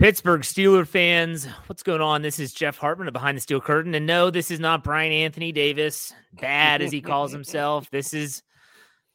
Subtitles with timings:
[0.00, 2.22] Pittsburgh Steeler fans, what's going on?
[2.22, 3.94] This is Jeff Hartman of Behind the Steel Curtain.
[3.94, 7.90] And no, this is not Bryan Anthony Davis, bad as he calls himself.
[7.90, 8.42] This is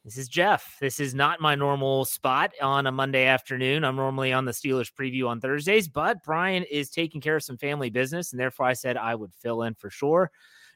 [0.04, 0.76] this is Jeff.
[0.80, 3.82] This is not my normal spot on a Monday afternoon.
[3.82, 7.58] I'm normally on the Steelers preview on Thursdays, but Brian is taking care of some
[7.58, 10.30] family business, and therefore I said I would fill in for sure.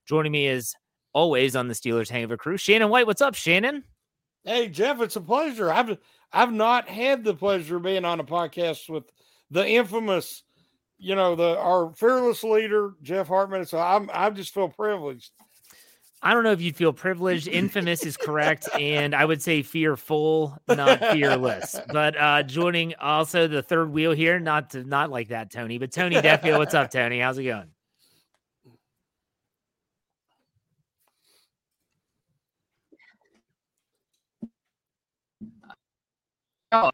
[0.07, 0.75] Joining me is
[1.13, 3.07] always on the Steelers Hangover crew, Shannon White.
[3.07, 3.85] What's up, Shannon?
[4.43, 5.71] Hey Jeff, it's a pleasure.
[5.71, 5.99] I've
[6.33, 9.05] I've not had the pleasure of being on a podcast with
[9.51, 10.43] the infamous,
[10.99, 13.67] you know, the our fearless leader Jeff Hartman.
[13.67, 15.31] So I'm I just feel privileged.
[16.23, 17.49] I don't know if you'd feel privileged.
[17.49, 21.77] Infamous is correct, and I would say fearful, not fearless.
[21.93, 25.93] But uh joining also the third wheel here, not to not like that, Tony, but
[25.93, 26.59] Tony Defeo.
[26.59, 27.21] What's up, Tony?
[27.21, 27.71] How's it going?
[36.73, 36.91] Oh,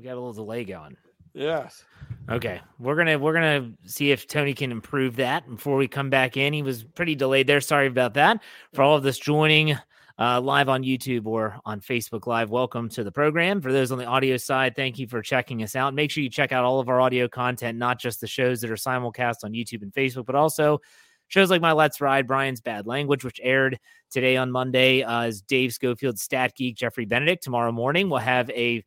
[0.00, 0.96] We got a little delay going.
[1.34, 1.84] yes.
[2.30, 6.38] Okay, we're gonna we're gonna see if Tony can improve that before we come back
[6.38, 6.54] in.
[6.54, 7.60] He was pretty delayed there.
[7.60, 8.42] Sorry about that.
[8.72, 9.76] For all of this joining
[10.18, 13.60] uh, live on YouTube or on Facebook Live, welcome to the program.
[13.60, 15.92] For those on the audio side, thank you for checking us out.
[15.92, 18.70] Make sure you check out all of our audio content, not just the shows that
[18.70, 20.80] are simulcast on YouTube and Facebook, but also
[21.28, 23.78] shows like my Let's Ride, Bryan's Bad Language, which aired
[24.10, 25.02] today on Monday.
[25.02, 27.42] Uh, is Dave Schofield's Stat Geek, Jeffrey Benedict.
[27.42, 28.82] Tomorrow morning we'll have a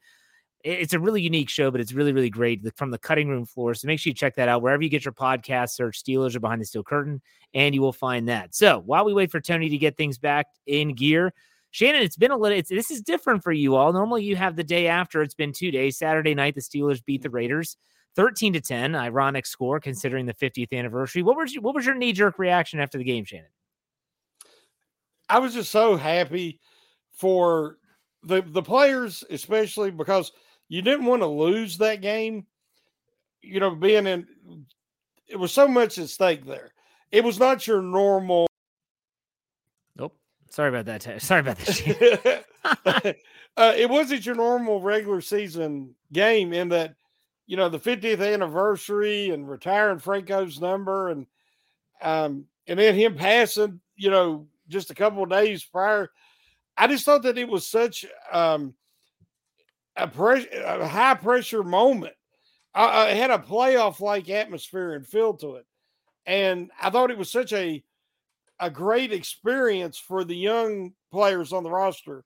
[0.63, 3.73] it's a really unique show, but it's really, really great from the cutting room floor.
[3.73, 5.71] So make sure you check that out wherever you get your podcast.
[5.71, 7.21] Search Steelers or Behind the Steel Curtain,
[7.53, 8.55] and you will find that.
[8.55, 11.33] So while we wait for Tony to get things back in gear,
[11.71, 12.57] Shannon, it's been a little.
[12.57, 13.91] It's, this is different for you all.
[13.91, 15.21] Normally, you have the day after.
[15.21, 15.97] It's been two days.
[15.97, 17.77] Saturday night, the Steelers beat the Raiders,
[18.15, 18.95] thirteen to ten.
[18.95, 21.23] Ironic score considering the 50th anniversary.
[21.23, 23.47] What was what was your knee jerk reaction after the game, Shannon?
[25.27, 26.59] I was just so happy
[27.11, 27.79] for
[28.21, 30.31] the the players, especially because
[30.73, 32.47] you didn't want to lose that game.
[33.43, 34.25] You know, being in
[35.27, 36.71] it was so much at stake there.
[37.11, 38.47] It was not your normal.
[39.95, 40.17] Nope.
[40.49, 41.21] Sorry about that.
[41.21, 43.17] Sorry about that.
[43.55, 46.95] Uh, it wasn't your normal regular season game in that,
[47.45, 51.27] you know, the 50th anniversary and retiring Franco's number and
[52.01, 56.09] um and then him passing, you know, just a couple of days prior.
[56.75, 58.73] I just thought that it was such um
[59.95, 60.09] a
[60.65, 62.15] a high pressure moment.
[62.73, 65.65] I, I had a playoff like atmosphere and feel to it,
[66.25, 67.83] and I thought it was such a
[68.59, 72.23] a great experience for the young players on the roster.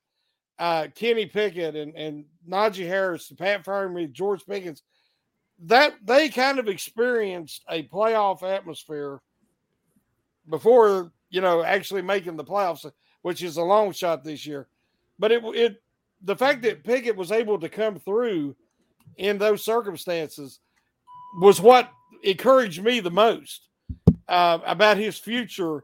[0.60, 4.84] Uh, Kenny Pickett and and Najee Harris, Pat Freiermuth, George Pickens,
[5.60, 9.20] that they kind of experienced a playoff atmosphere
[10.50, 12.90] before you know actually making the playoffs,
[13.22, 14.68] which is a long shot this year.
[15.20, 15.82] But it it
[16.24, 18.56] the fact that Pickett was able to come through
[19.18, 20.60] in those circumstances
[21.40, 21.92] was what
[22.24, 23.68] encouraged me the most
[24.28, 25.84] uh, about his future.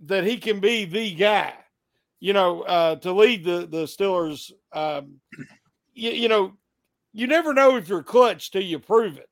[0.00, 1.54] That he can be the guy,
[2.20, 4.52] you know, uh, to lead the the Steelers.
[4.72, 5.20] Um,
[5.94, 6.52] you, you know,
[7.12, 9.28] you never know if you're clutch till you prove it.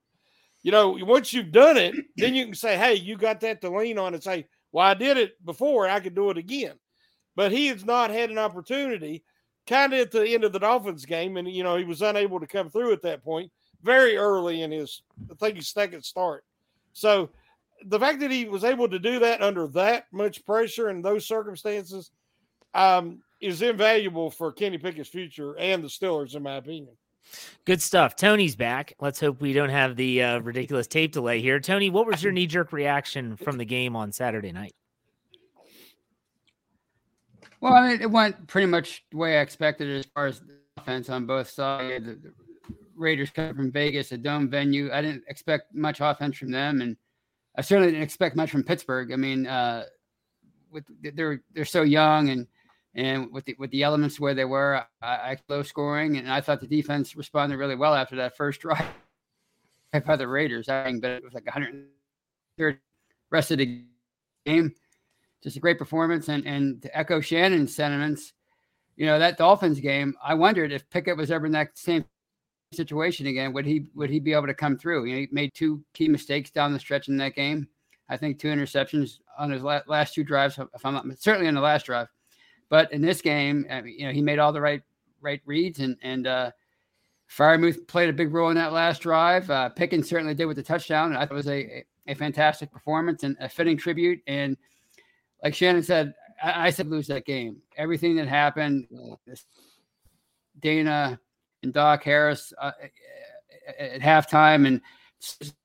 [0.62, 3.70] You know, once you've done it, then you can say, "Hey, you got that to
[3.70, 5.88] lean on," and say, "Well, I did it before.
[5.88, 6.74] I could do it again."
[7.34, 9.24] But he has not had an opportunity
[9.66, 12.40] kind of at the end of the Dolphins game, and you know he was unable
[12.40, 13.50] to come through at that point
[13.82, 16.44] very early in his, I think his second start.
[16.92, 17.30] So
[17.86, 21.26] the fact that he was able to do that under that much pressure and those
[21.26, 22.10] circumstances
[22.74, 26.94] um, is invaluable for Kenny Pickett's future and the Steelers, in my opinion.
[27.64, 28.16] Good stuff.
[28.16, 28.94] Tony's back.
[29.00, 31.60] Let's hope we don't have the uh, ridiculous tape delay here.
[31.60, 34.74] Tony, what was your knee jerk reaction from the game on Saturday night?
[37.62, 40.42] Well, I mean, it went pretty much the way I expected as far as
[40.76, 42.04] offense on both sides.
[42.04, 42.32] The, the
[42.96, 44.90] Raiders coming from Vegas, a dome venue.
[44.92, 46.96] I didn't expect much offense from them, and
[47.56, 49.12] I certainly didn't expect much from Pittsburgh.
[49.12, 49.84] I mean, uh,
[50.72, 52.48] with they're they're so young and
[52.96, 56.40] and with the with the elements where they were, I, I low scoring, and I
[56.40, 58.84] thought the defense responded really well after that first drive
[60.04, 60.68] by the Raiders.
[60.68, 62.78] I think, but it was like 130
[63.30, 63.84] rest of the
[64.44, 64.74] game.
[65.42, 68.32] Just a great performance, and and to echo Shannon's sentiments,
[68.96, 70.14] you know that Dolphins game.
[70.22, 72.04] I wondered if Pickett was ever in that same
[72.72, 75.04] situation again, would he would he be able to come through?
[75.04, 77.68] You know, he made two key mistakes down the stretch in that game.
[78.08, 81.60] I think two interceptions on his last two drives, if I'm not certainly in the
[81.60, 82.08] last drive.
[82.68, 84.82] But in this game, I mean, you know, he made all the right
[85.20, 86.50] right reads and and uh,
[87.30, 89.50] Freiermuth played a big role in that last drive.
[89.50, 91.16] Uh, Pickens certainly did with the touchdown.
[91.16, 94.20] I thought it was a, a fantastic performance and a fitting tribute.
[94.26, 94.56] And
[95.42, 97.62] like Shannon said, I, I said lose that game.
[97.76, 98.86] Everything that happened,
[100.60, 101.18] Dana
[101.62, 102.72] and Dok Harris uh,
[103.78, 104.80] at halftime, and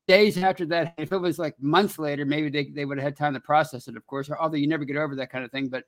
[0.08, 3.18] days after that, if it was like months later, maybe they, they would have had
[3.18, 3.98] time to process it.
[3.98, 5.84] Of course, although you never get over that kind of thing, but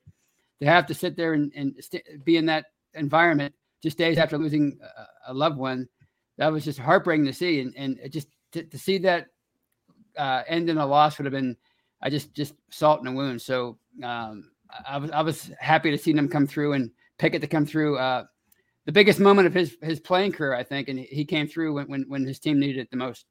[0.60, 4.36] to have to sit there and, and st- be in that environment just days after
[4.36, 5.88] losing a, a, loved one,
[6.36, 7.60] that was just heartbreaking to see.
[7.60, 9.28] And, and just to, to see that
[10.18, 11.56] uh, end in a loss would have been,
[12.02, 13.40] I just, just salt in a wound.
[13.40, 14.50] So um,
[14.88, 17.98] I was, I was happy to see them come through and Pickett to come through.
[17.98, 18.24] Uh,
[18.86, 20.88] the biggest moment of his, his playing career, I think.
[20.88, 23.26] And he came through when, when, when his team needed it the most.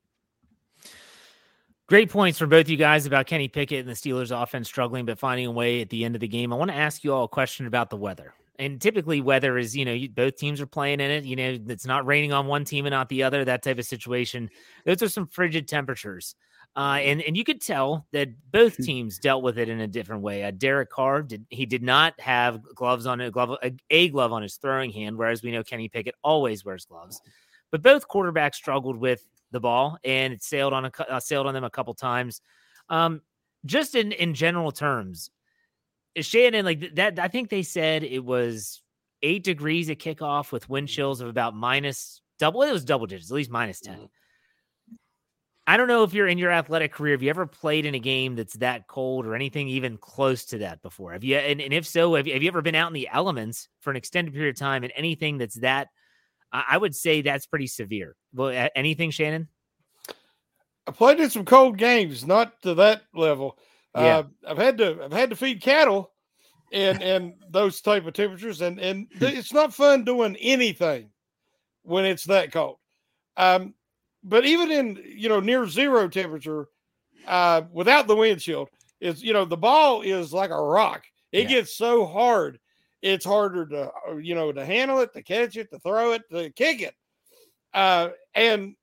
[1.87, 5.17] Great points for both you guys about Kenny Pickett and the Steelers offense struggling, but
[5.17, 6.53] finding a way at the end of the game.
[6.53, 8.33] I want to ask you all a question about the weather.
[8.59, 11.23] And typically, weather is, you know, you, both teams are playing in it.
[11.23, 13.85] You know, it's not raining on one team and not the other, that type of
[13.85, 14.49] situation.
[14.85, 16.35] Those are some frigid temperatures.
[16.79, 18.83] Uh, and and you could tell that both hmm.
[18.83, 20.45] teams dealt with it in a different way.
[20.45, 24.31] Uh, Derek Carr did he did not have gloves on a glove a, a glove
[24.31, 27.19] on his throwing hand, whereas we know Kenny Pickett always wears gloves.
[27.69, 31.53] But both quarterbacks struggled with the ball, and it sailed on a uh, sailed on
[31.53, 32.39] them a couple times.
[32.87, 33.23] Um,
[33.65, 35.31] just in in general terms,
[36.17, 37.19] Shannon like that.
[37.19, 38.81] I think they said it was
[39.21, 42.61] eight degrees at kickoff with wind chills of about minus double.
[42.61, 44.07] It was double digits, at least minus ten.
[45.69, 47.99] I don't know if you're in your athletic career, have you ever played in a
[47.99, 51.13] game that's that cold or anything even close to that before?
[51.13, 53.07] Have you, and, and if so, have you, have you ever been out in the
[53.11, 55.89] elements for an extended period of time and anything that's that
[56.51, 58.15] I would say that's pretty severe.
[58.33, 59.49] Well, anything, Shannon?
[60.87, 63.59] I played in some cold games, not to that level.
[63.95, 64.01] Yeah.
[64.01, 66.11] Uh, I've had to I've had to feed cattle
[66.71, 71.11] and and those type of temperatures, and and it's not fun doing anything
[71.83, 72.77] when it's that cold.
[73.37, 73.75] Um,
[74.23, 76.67] but even in you know near zero temperature,
[77.27, 78.69] uh, without the windshield,
[78.99, 81.03] is you know the ball is like a rock.
[81.31, 81.57] It yeah.
[81.57, 82.59] gets so hard
[83.01, 86.29] it's harder to uh, you know to handle it, to catch it, to throw it,
[86.31, 86.95] to kick it.
[87.73, 88.75] Uh, and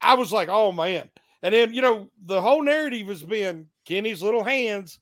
[0.00, 1.08] I was like, oh man.
[1.42, 4.98] And then you know the whole narrative has been Kenny's little hands,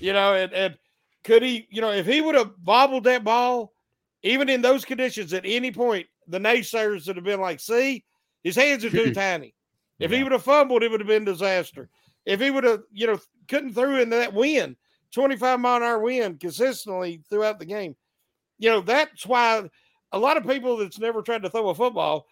[0.00, 0.76] you know, and, and
[1.24, 3.72] could he, you know, if he would have bobbled that ball,
[4.22, 8.04] even in those conditions at any point, the naysayers would have been like, see,
[8.42, 9.54] his hands are too tiny.
[9.98, 10.18] If yeah.
[10.18, 11.88] he would have fumbled, it would have been disaster.
[12.24, 13.18] If he would have, you know,
[13.48, 14.76] couldn't throw in that wind,
[15.12, 17.94] 25 mile an hour wind consistently throughout the game,
[18.58, 19.68] you know, that's why
[20.12, 22.26] a lot of people that's never tried to throw a football,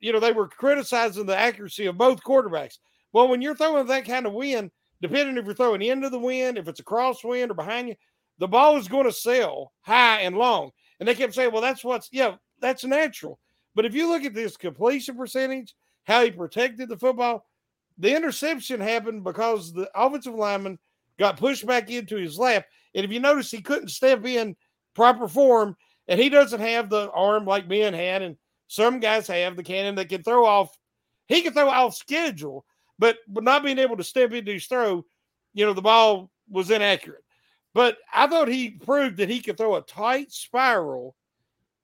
[0.00, 2.78] you know, they were criticizing the accuracy of both quarterbacks.
[3.12, 4.70] Well, when you're throwing that kind of wind,
[5.00, 7.94] depending if you're throwing into the wind, if it's a crosswind or behind you,
[8.38, 10.70] the ball is going to sail high and long.
[10.98, 13.38] And they kept saying, well, that's what's, yeah, that's natural.
[13.74, 17.46] But if you look at this completion percentage, how he protected the football,
[17.98, 20.78] the interception happened because the offensive lineman
[21.18, 22.66] got pushed back into his lap.
[22.94, 24.56] And if you notice, he couldn't step in
[24.94, 25.76] proper form,
[26.08, 28.36] and he doesn't have the arm like Ben had, and
[28.68, 30.76] some guys have the cannon that can throw off.
[31.26, 32.64] He can throw off schedule,
[32.98, 35.04] but not being able to step into his throw,
[35.52, 37.24] you know, the ball was inaccurate.
[37.72, 41.16] But I thought he proved that he could throw a tight spiral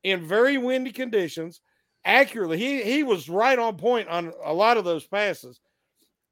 [0.05, 1.61] in very windy conditions
[2.05, 2.59] accurately.
[2.59, 5.61] He he was right on point on a lot of those passes.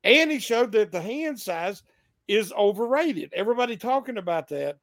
[0.04, 1.82] And he showed that the hand size
[2.28, 3.32] is overrated.
[3.34, 4.78] Everybody talking about that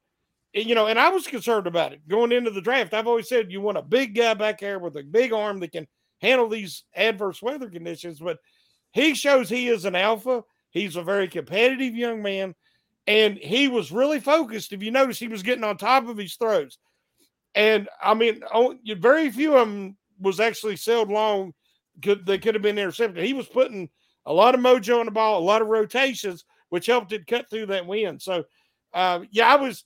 [0.54, 2.94] And, you know, and I was concerned about it going into the draft.
[2.94, 5.72] I've always said you want a big guy back there with a big arm that
[5.72, 5.86] can
[6.20, 8.18] handle these adverse weather conditions.
[8.20, 8.38] But
[8.92, 10.42] he shows he is an alpha.
[10.70, 12.54] He's a very competitive young man,
[13.06, 14.72] and he was really focused.
[14.72, 16.78] If you notice, he was getting on top of his throws.
[17.54, 21.52] And I mean, oh, very few of them was actually sailed long
[22.02, 23.24] could they could have been intercepted.
[23.24, 23.88] He was putting
[24.24, 27.48] a lot of mojo on the ball, a lot of rotations, which helped it cut
[27.48, 28.20] through that wind.
[28.20, 28.44] So,
[28.92, 29.84] uh, yeah, I was.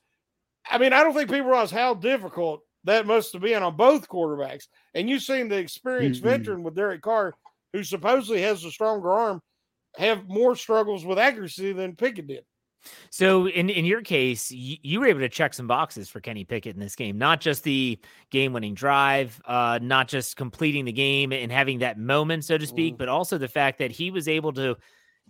[0.71, 4.09] I mean, I don't think people realize how difficult that must have been on both
[4.09, 4.69] quarterbacks.
[4.95, 6.31] And you've seen the experienced mm-hmm.
[6.31, 7.35] veteran with Derek Carr,
[7.73, 9.43] who supposedly has a stronger arm,
[9.97, 12.45] have more struggles with accuracy than Pickett did.
[13.11, 16.45] So in in your case, you, you, were able to check some boxes for Kenny
[16.45, 17.99] Pickett in this game, not just the
[18.31, 22.95] game-winning drive, uh, not just completing the game and having that moment, so to speak,
[22.95, 22.99] mm.
[22.99, 24.77] but also the fact that he was able to.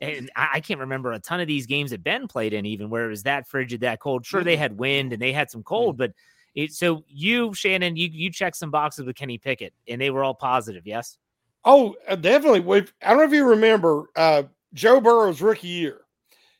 [0.00, 2.88] And I, I, can't remember a ton of these games that Ben played in, even
[2.88, 4.24] where it was that frigid, that cold.
[4.24, 4.62] Sure, they mm-hmm.
[4.62, 6.12] had wind and they had some cold, but
[6.54, 10.24] it, so you, Shannon, you you checked some boxes with Kenny Pickett, and they were
[10.24, 10.86] all positive.
[10.86, 11.18] Yes.
[11.64, 12.60] Oh, uh, definitely.
[13.02, 16.00] I don't know if you remember uh, Joe Burrow's rookie year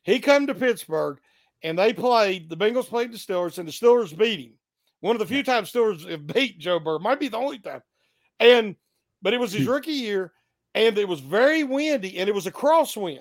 [0.02, 1.19] he come to Pittsburgh
[1.62, 4.52] and they played, the Bengals played the Steelers and the Steelers beat him.
[5.00, 7.83] One of the few times Steelers have beat Joe Burrow, might be the only time.
[8.38, 8.76] And,
[9.23, 9.73] but it was his hmm.
[9.73, 10.33] rookie year
[10.75, 13.21] and it was very windy and it was a crosswind.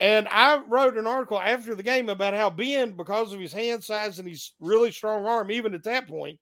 [0.00, 3.82] And I wrote an article after the game about how Ben, because of his hand
[3.82, 6.38] size and his really strong arm, even at that point,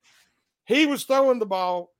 [0.64, 1.90] he was throwing the ball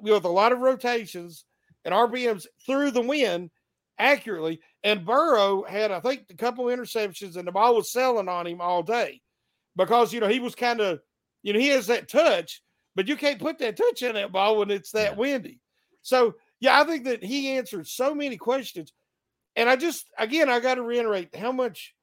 [0.00, 1.44] with a lot of rotations
[1.84, 3.50] and RPMs through the wind
[3.98, 4.60] accurately.
[4.84, 8.60] And Burrow had, I think, a couple interceptions, and the ball was selling on him
[8.60, 9.20] all day
[9.76, 11.00] because you know he was kind of,
[11.42, 12.62] you know, he has that touch,
[12.94, 15.60] but you can't put that touch in that ball when it's that windy.
[16.02, 18.92] So yeah, I think that he answered so many questions,
[19.56, 21.94] and I just again I got to reiterate how much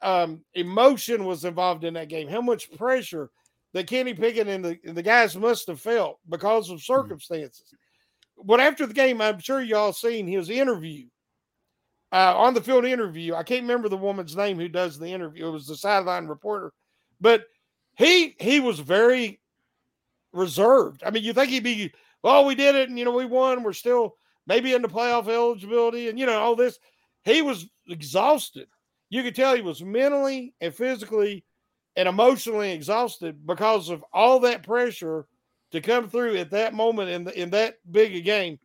[0.00, 3.30] um, emotion was involved in that game, how much pressure
[3.72, 6.92] that Kenny Pickett and the, the guys must have felt because of mm-hmm.
[6.92, 7.66] circumstances.
[7.66, 8.46] Mm-hmm.
[8.46, 11.06] But after the game, I'm sure y'all seen his interview
[12.16, 13.34] uh, on the field interview.
[13.34, 15.48] I can't remember the woman's name who does the interview.
[15.48, 16.72] It was the sideline reporter,
[17.20, 17.44] but
[17.98, 19.38] he he was very
[20.32, 21.02] reserved.
[21.04, 21.92] I mean, you think he'd be,
[22.22, 23.62] well, we did it, and you know, we won.
[23.62, 26.78] We're still maybe in the playoff eligibility, and you know, all this.
[27.24, 28.68] He was exhausted.
[29.10, 31.44] You could tell he was mentally and physically
[31.96, 35.26] and emotionally exhausted because of all that pressure
[35.72, 38.58] to come through at that moment in the, in that big a game.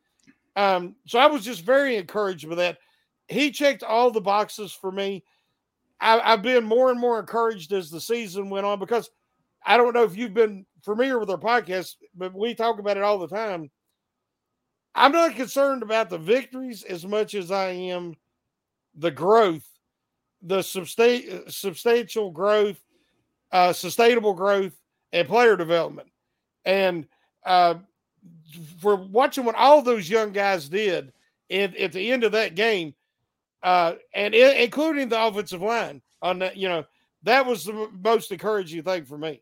[0.56, 2.78] Um, so I was just very encouraged by that
[3.32, 5.24] he checked all the boxes for me.
[6.00, 9.10] I, have been more and more encouraged as the season went on because
[9.66, 13.04] I don't know if you've been familiar with our podcast, but we talk about it
[13.04, 13.70] all the time.
[14.96, 18.16] I'm not concerned about the victories as much as I am
[18.96, 19.66] the growth,
[20.42, 22.82] the substa- substantial growth,
[23.52, 24.74] uh, sustainable growth,
[25.14, 26.10] and player development.
[26.66, 27.08] And
[27.46, 27.76] uh,
[28.80, 31.14] for watching what all those young guys did
[31.50, 32.94] at, at the end of that game,
[33.64, 36.58] uh, and it, including the offensive line on that.
[36.58, 36.86] You know,
[37.24, 39.42] that was the most encouraging thing for me.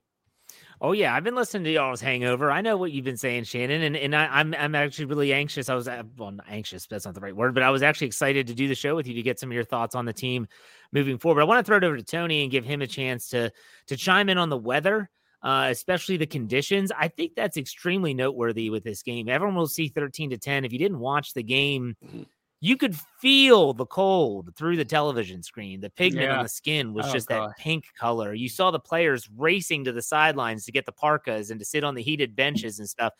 [0.81, 2.49] Oh yeah, I've been listening to y'all's hangover.
[2.49, 5.33] I know what you've been saying, Shannon, and and I, am I'm, I'm actually really
[5.33, 5.67] anxious.
[5.67, 6.85] I was uh, well, anxious.
[6.87, 9.05] That's not the right word, but I was actually excited to do the show with
[9.05, 10.47] you to get some of your thoughts on the team
[10.93, 11.41] moving forward.
[11.41, 13.51] I want to throw it over to Tony and give him a chance to
[13.87, 15.09] to chime in on the weather.
[15.41, 16.91] Uh, especially the conditions.
[16.91, 19.29] I think that's extremely noteworthy with this game.
[19.29, 20.65] Everyone will see 13 to 10.
[20.65, 22.23] If you didn't watch the game, mm-hmm
[22.61, 25.79] you could feel the cold through the television screen.
[25.79, 26.37] The pigment yeah.
[26.37, 27.49] on the skin was oh, just God.
[27.49, 28.33] that pink color.
[28.33, 31.83] You saw the players racing to the sidelines to get the parkas and to sit
[31.83, 33.13] on the heated benches and stuff.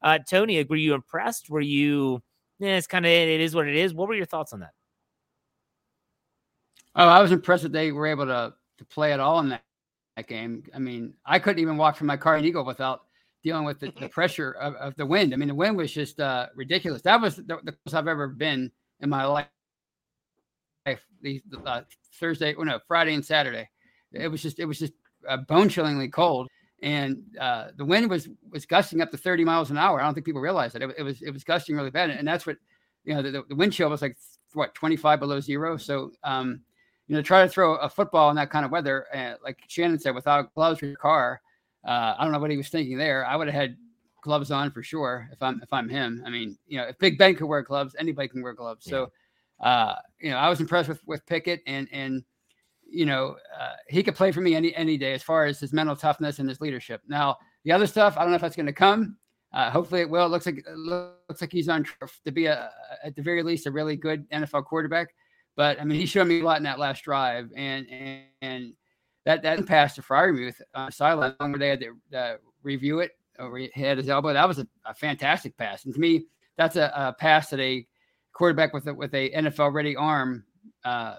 [0.00, 1.50] Uh, Tony, were you impressed?
[1.50, 2.22] Were you?
[2.60, 3.92] Yeah, it's kind of it is what it is.
[3.92, 4.72] What were your thoughts on that?
[6.94, 9.62] Oh, I was impressed that they were able to to play at all in that,
[10.16, 10.62] that game.
[10.74, 13.02] I mean, I couldn't even walk from my car in Eagle without
[13.42, 15.32] dealing with the, the pressure of, of, the wind.
[15.32, 17.02] I mean, the wind was just uh, ridiculous.
[17.02, 19.46] That was the, the closest I've ever been in my life.
[21.22, 21.82] These uh,
[22.20, 23.68] Thursday, well, no, Friday and Saturday.
[24.12, 24.92] It was just it was just
[25.28, 26.48] uh, bone chillingly cold,
[26.82, 30.00] and uh, the wind was was gusting up to 30 miles an hour.
[30.00, 32.28] I don't think people realized that it, it was it was gusting really bad, and
[32.28, 32.56] that's what
[33.04, 34.16] you know the, the wind chill was like
[34.52, 35.78] what 25 below zero.
[35.78, 36.60] So um,
[37.08, 39.98] you know, try to throw a football in that kind of weather, uh, like Shannon
[39.98, 41.40] said, without gloves for your car.
[41.86, 43.26] Uh, I don't know what he was thinking there.
[43.26, 43.76] I would have had
[44.24, 46.22] gloves on for sure if I'm if I'm him.
[46.26, 48.86] I mean, you know, if Big Ben could wear gloves, anybody can wear gloves.
[48.86, 48.90] Yeah.
[48.90, 49.12] So,
[49.60, 52.24] uh, you know, I was impressed with with Pickett and and
[52.88, 55.72] you know uh, he could play for me any any day as far as his
[55.72, 57.02] mental toughness and his leadership.
[57.06, 59.18] Now the other stuff, I don't know if that's going to come.
[59.52, 60.26] Uh, hopefully it will.
[60.26, 61.86] It looks like it looks like he's on
[62.24, 62.70] to be a
[63.04, 65.14] at the very least a really good NFL quarterback.
[65.54, 68.72] But I mean, he showed me a lot in that last drive, and and, and
[69.26, 73.12] that that pass to Freiermuth on the sideline where they had to uh, review it
[73.38, 74.32] over he had his elbow.
[74.32, 75.84] That was a, a fantastic pass.
[75.84, 76.26] And to me,
[76.56, 77.86] that's a, a, pass that a
[78.32, 80.44] quarterback with a, with a NFL ready arm
[80.84, 81.16] uh,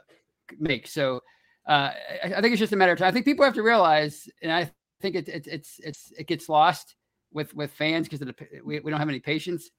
[0.59, 0.93] makes.
[0.93, 1.21] So
[1.67, 1.91] uh,
[2.23, 3.07] I, I, think it's just a matter of time.
[3.07, 6.47] I think people have to realize, and I think it, it, it's it's it gets
[6.47, 6.95] lost
[7.33, 8.25] with with fans because
[8.63, 9.69] we, we don't have any patience.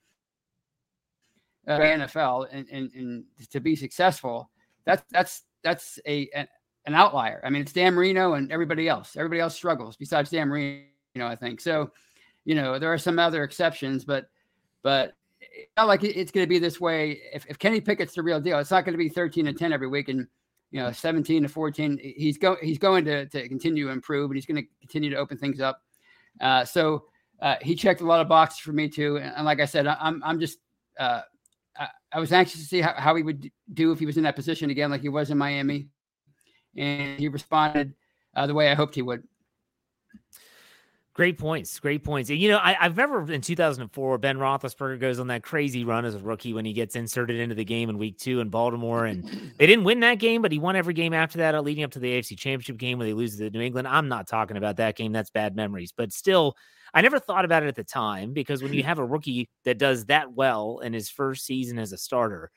[1.68, 4.50] Uh, NFL and, and and to be successful,
[4.84, 6.46] that's that's that's a an,
[6.86, 7.40] an outlier.
[7.44, 9.16] I mean, it's Dan Marino and everybody else.
[9.16, 10.86] Everybody else struggles besides Dan Marino.
[11.18, 11.90] I think so.
[12.46, 14.30] You know, there are some other exceptions, but
[14.82, 15.14] but
[15.76, 17.20] not like it's going to be this way.
[17.34, 19.72] If, if Kenny Pickett's the real deal, it's not going to be 13 and 10
[19.72, 20.26] every week and
[20.70, 21.98] you know 17 to 14.
[22.16, 25.16] He's going he's going to, to continue to improve and he's going to continue to
[25.16, 25.82] open things up.
[26.40, 27.04] Uh, so
[27.42, 29.16] uh, he checked a lot of boxes for me too.
[29.16, 30.58] And, and like I said, I, I'm I'm just
[30.98, 31.22] uh,
[31.76, 34.22] I, I, was anxious to see how, how he would do if he was in
[34.22, 35.88] that position again, like he was in Miami,
[36.76, 37.92] and he responded
[38.34, 39.24] uh, the way I hoped he would.
[41.16, 41.80] Great points.
[41.80, 42.28] Great points.
[42.28, 46.04] And, you know, I, have remember in 2004, Ben Roethlisberger goes on that crazy run
[46.04, 49.06] as a rookie when he gets inserted into the game in week two in Baltimore.
[49.06, 49.24] And
[49.56, 51.92] they didn't win that game, but he won every game after that, uh, leading up
[51.92, 53.88] to the AFC championship game where they lose to New England.
[53.88, 55.10] I'm not talking about that game.
[55.10, 55.90] That's bad memories.
[55.90, 56.54] But still,
[56.92, 59.78] I never thought about it at the time because when you have a rookie that
[59.78, 62.50] does that well in his first season as a starter,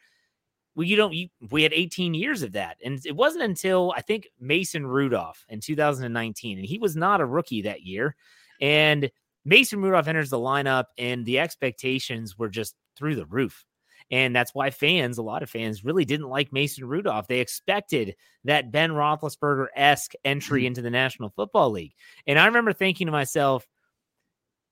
[0.75, 1.13] well, you don't.
[1.13, 5.45] You, we had 18 years of that, and it wasn't until I think Mason Rudolph
[5.47, 8.17] in 2019, and he was not a rookie that year.
[8.59, 9.11] And
[9.45, 13.65] Mason Rudolph enters the lineup, and the expectations were just through the roof.
[14.11, 17.27] And that's why fans, a lot of fans, really didn't like Mason Rudolph.
[17.27, 20.67] They expected that Ben Roethlisberger esque entry mm-hmm.
[20.67, 21.93] into the National Football League.
[22.25, 23.67] And I remember thinking to myself,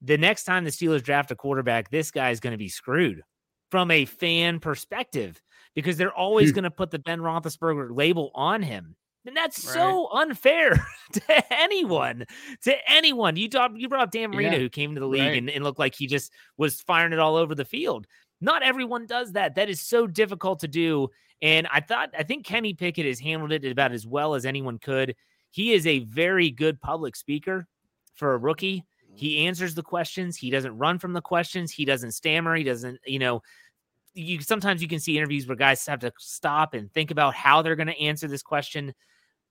[0.01, 3.21] the next time the Steelers draft a quarterback, this guy is going to be screwed
[3.69, 5.41] from a fan perspective
[5.75, 6.55] because they're always hmm.
[6.55, 8.95] going to put the Ben Roethlisberger label on him.
[9.27, 9.73] And that's right.
[9.73, 12.25] so unfair to anyone.
[12.63, 13.35] To anyone.
[13.35, 14.59] You talk, you brought up Dan Marino, yeah.
[14.59, 15.37] who came to the league right.
[15.37, 18.07] and, and looked like he just was firing it all over the field.
[18.39, 19.55] Not everyone does that.
[19.55, 21.09] That is so difficult to do.
[21.41, 24.79] And I thought, I think Kenny Pickett has handled it about as well as anyone
[24.79, 25.15] could.
[25.51, 27.67] He is a very good public speaker
[28.15, 28.85] for a rookie.
[29.11, 29.17] Mm.
[29.19, 30.37] He answers the questions.
[30.37, 31.71] He doesn't run from the questions.
[31.71, 32.55] He doesn't stammer.
[32.55, 33.41] He doesn't, you know,
[34.13, 37.61] you sometimes you can see interviews where guys have to stop and think about how
[37.61, 38.93] they're going to answer this question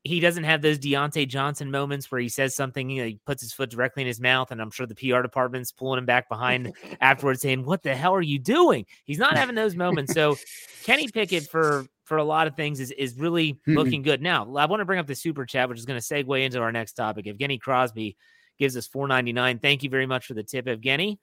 [0.07, 3.43] he doesn't have those Diontae Johnson moments where he says something, you know, he puts
[3.43, 6.29] his foot directly in his mouth, and I'm sure the PR department's pulling him back
[6.29, 10.15] behind afterwards, saying, "What the hell are you doing?" He's not having those moments.
[10.15, 10.37] So
[10.85, 13.75] Kenny Pickett for for a lot of things is is really mm-hmm.
[13.75, 14.23] looking good.
[14.23, 16.61] Now I want to bring up the super chat, which is going to segue into
[16.61, 17.27] our next topic.
[17.27, 18.17] Evgeny Crosby
[18.59, 19.61] gives us 4.99.
[19.61, 21.19] Thank you very much for the tip, Evgeny.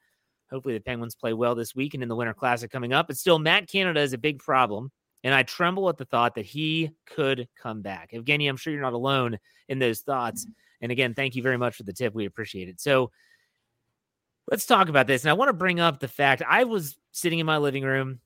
[0.51, 3.07] Hopefully the Penguins play well this week and in the Winter Classic coming up.
[3.07, 4.91] But still, Matt Canada is a big problem.
[5.23, 8.11] And I tremble at the thought that he could come back.
[8.11, 10.45] Evgeny, I'm sure you're not alone in those thoughts.
[10.81, 12.13] And again, thank you very much for the tip.
[12.13, 12.81] We appreciate it.
[12.81, 13.11] So
[14.51, 15.23] let's talk about this.
[15.23, 18.19] And I want to bring up the fact I was sitting in my living room,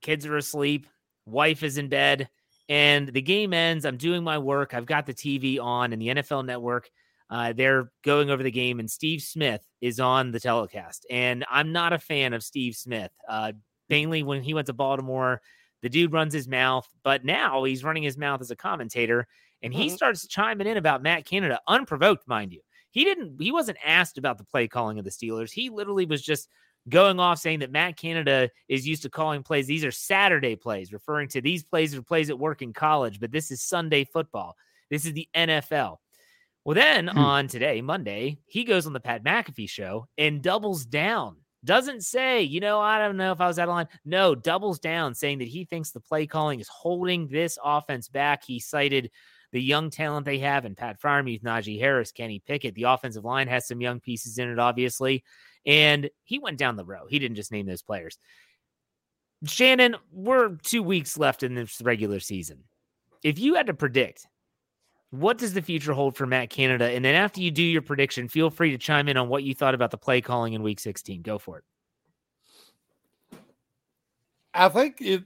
[0.00, 0.86] kids are asleep,
[1.24, 2.28] wife is in bed,
[2.68, 3.84] and the game ends.
[3.84, 4.74] I'm doing my work.
[4.74, 6.88] I've got the TV on and the NFL network.
[7.28, 11.06] Uh, they're going over the game, and Steve Smith is on the telecast.
[11.10, 13.12] And I'm not a fan of Steve Smith.
[13.28, 13.52] Uh,
[13.88, 15.40] mainly when he went to Baltimore,
[15.82, 19.26] the dude runs his mouth, but now he's running his mouth as a commentator
[19.62, 19.94] and he mm-hmm.
[19.94, 22.60] starts chiming in about Matt Canada, unprovoked, mind you.
[22.90, 25.52] He didn't, he wasn't asked about the play calling of the Steelers.
[25.52, 26.48] He literally was just
[26.88, 29.66] going off saying that Matt Canada is used to calling plays.
[29.66, 33.30] These are Saturday plays, referring to these plays are plays at work in college, but
[33.30, 34.56] this is Sunday football.
[34.90, 35.98] This is the NFL.
[36.64, 37.18] Well, then hmm.
[37.18, 42.42] on today, Monday, he goes on the Pat McAfee show and doubles down doesn't say,
[42.42, 43.88] you know, I don't know if I was out of line.
[44.04, 48.44] No, doubles down saying that he thinks the play calling is holding this offense back.
[48.44, 49.10] He cited
[49.52, 52.74] the young talent they have in Pat Freiermuth, Najee Harris, Kenny Pickett.
[52.74, 55.24] The offensive line has some young pieces in it, obviously.
[55.66, 57.06] And he went down the row.
[57.08, 58.16] He didn't just name those players.
[59.44, 62.64] Shannon, we're two weeks left in this regular season.
[63.22, 64.26] If you had to predict
[65.10, 66.90] what does the future hold for Matt Canada?
[66.90, 69.54] And then after you do your prediction, feel free to chime in on what you
[69.54, 71.22] thought about the play calling in week 16.
[71.22, 71.64] Go for it.
[74.54, 75.24] I think it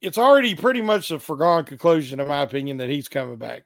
[0.00, 3.64] it's already pretty much a foregone conclusion, in my opinion, that he's coming back.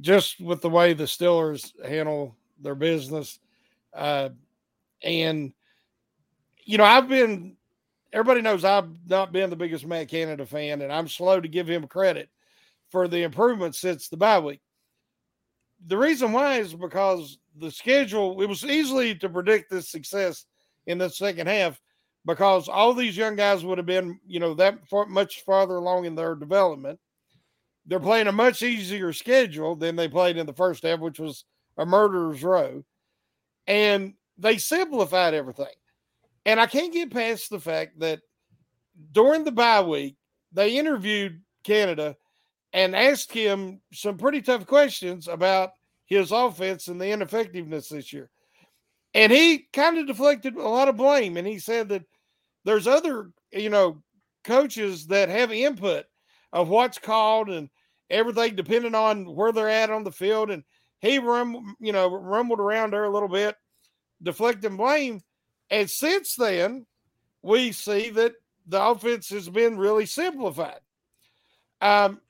[0.00, 3.40] Just with the way the Steelers handle their business.
[3.92, 4.28] Uh,
[5.02, 5.52] and,
[6.64, 7.56] you know, I've been,
[8.12, 11.68] everybody knows I've not been the biggest Matt Canada fan, and I'm slow to give
[11.68, 12.30] him credit
[12.90, 14.60] for the improvement since the bye week.
[15.86, 20.44] The reason why is because the schedule, it was easily to predict this success
[20.86, 21.80] in the second half
[22.26, 26.04] because all these young guys would have been, you know, that far, much farther along
[26.04, 26.98] in their development.
[27.86, 31.44] They're playing a much easier schedule than they played in the first half, which was
[31.78, 32.84] a murderer's row.
[33.66, 35.66] And they simplified everything.
[36.44, 38.20] And I can't get past the fact that
[39.12, 40.16] during the bye week,
[40.52, 42.16] they interviewed Canada
[42.72, 45.70] and asked him some pretty tough questions about
[46.06, 48.30] his offense and the ineffectiveness this year.
[49.14, 51.36] And he kind of deflected a lot of blame.
[51.36, 52.04] And he said that
[52.64, 54.02] there's other, you know,
[54.44, 56.04] coaches that have input
[56.52, 57.68] of what's called and
[58.08, 60.50] everything depending on where they're at on the field.
[60.50, 60.62] And
[61.00, 63.56] he rum, you know, rumbled around there a little bit,
[64.22, 65.20] deflecting blame.
[65.70, 66.86] And since then,
[67.42, 68.34] we see that
[68.66, 70.80] the offense has been really simplified.
[71.80, 72.20] Um,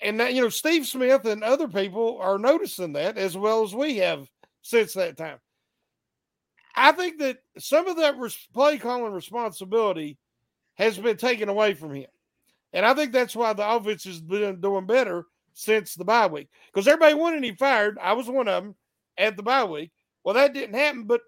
[0.00, 3.74] and that, you know, Steve Smith and other people are noticing that as well as
[3.74, 4.28] we have
[4.62, 5.38] since that time.
[6.76, 8.14] I think that some of that
[8.54, 10.16] play calling responsibility
[10.74, 12.06] has been taken away from him.
[12.72, 16.48] And I think that's why the offense has been doing better since the bye week.
[16.72, 17.98] Because everybody wanted him fired.
[18.00, 18.76] I was one of them
[19.16, 19.90] at the bye week.
[20.22, 21.22] Well, that didn't happen, but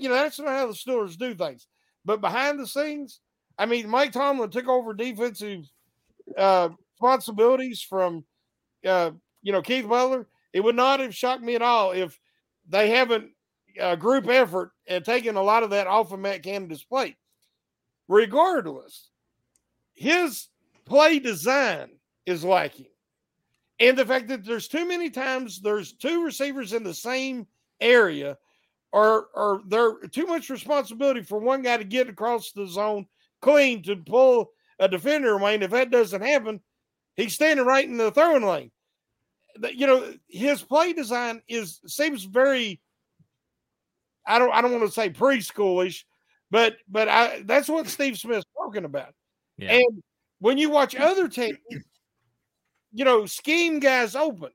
[0.00, 1.66] you know, that's not how the Steelers do things.
[2.04, 3.20] But behind the scenes,
[3.58, 5.64] I mean, Mike Tomlin took over defensive
[6.36, 6.68] uh,
[7.02, 8.24] responsibilities from,
[8.86, 9.10] uh,
[9.42, 10.28] you know, Keith Butler.
[10.52, 12.18] It would not have shocked me at all if
[12.68, 13.30] they haven't
[13.80, 17.16] uh, group effort and taken a lot of that off of Matt Canada's plate.
[18.08, 19.08] Regardless,
[19.94, 20.48] his
[20.84, 21.88] play design
[22.26, 22.86] is lacking.
[23.80, 27.46] And the fact that there's too many times there's two receivers in the same
[27.80, 28.36] area
[28.92, 33.06] or or there too much responsibility for one guy to get across the zone
[33.40, 35.54] clean to pull a defender away.
[35.54, 36.60] And if that doesn't happen,
[37.16, 38.70] he's standing right in the throwing lane.
[39.74, 42.80] You know, his play design is seems very
[44.26, 46.04] I don't I don't want to say preschoolish,
[46.50, 49.14] but but I that's what Steve Smith's talking about.
[49.58, 49.74] Yeah.
[49.74, 50.02] And
[50.38, 51.58] when you watch other teams,
[52.92, 54.50] you know, scheme guys open.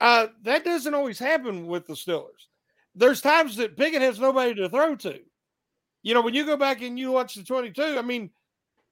[0.00, 2.48] Uh, that doesn't always happen with the Steelers.
[2.96, 5.20] There's times that Pickett has nobody to throw to.
[6.02, 8.30] You know, when you go back and you watch the 22, I mean,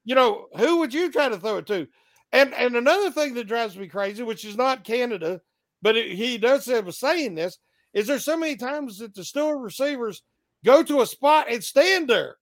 [0.04, 1.86] you know, who would you try to throw it to?
[2.32, 5.40] And and another thing that drives me crazy, which is not Canada,
[5.82, 7.58] but it, he does have a say in this,
[7.92, 10.22] is there so many times that the Steelers receivers
[10.64, 12.36] go to a spot and stand there,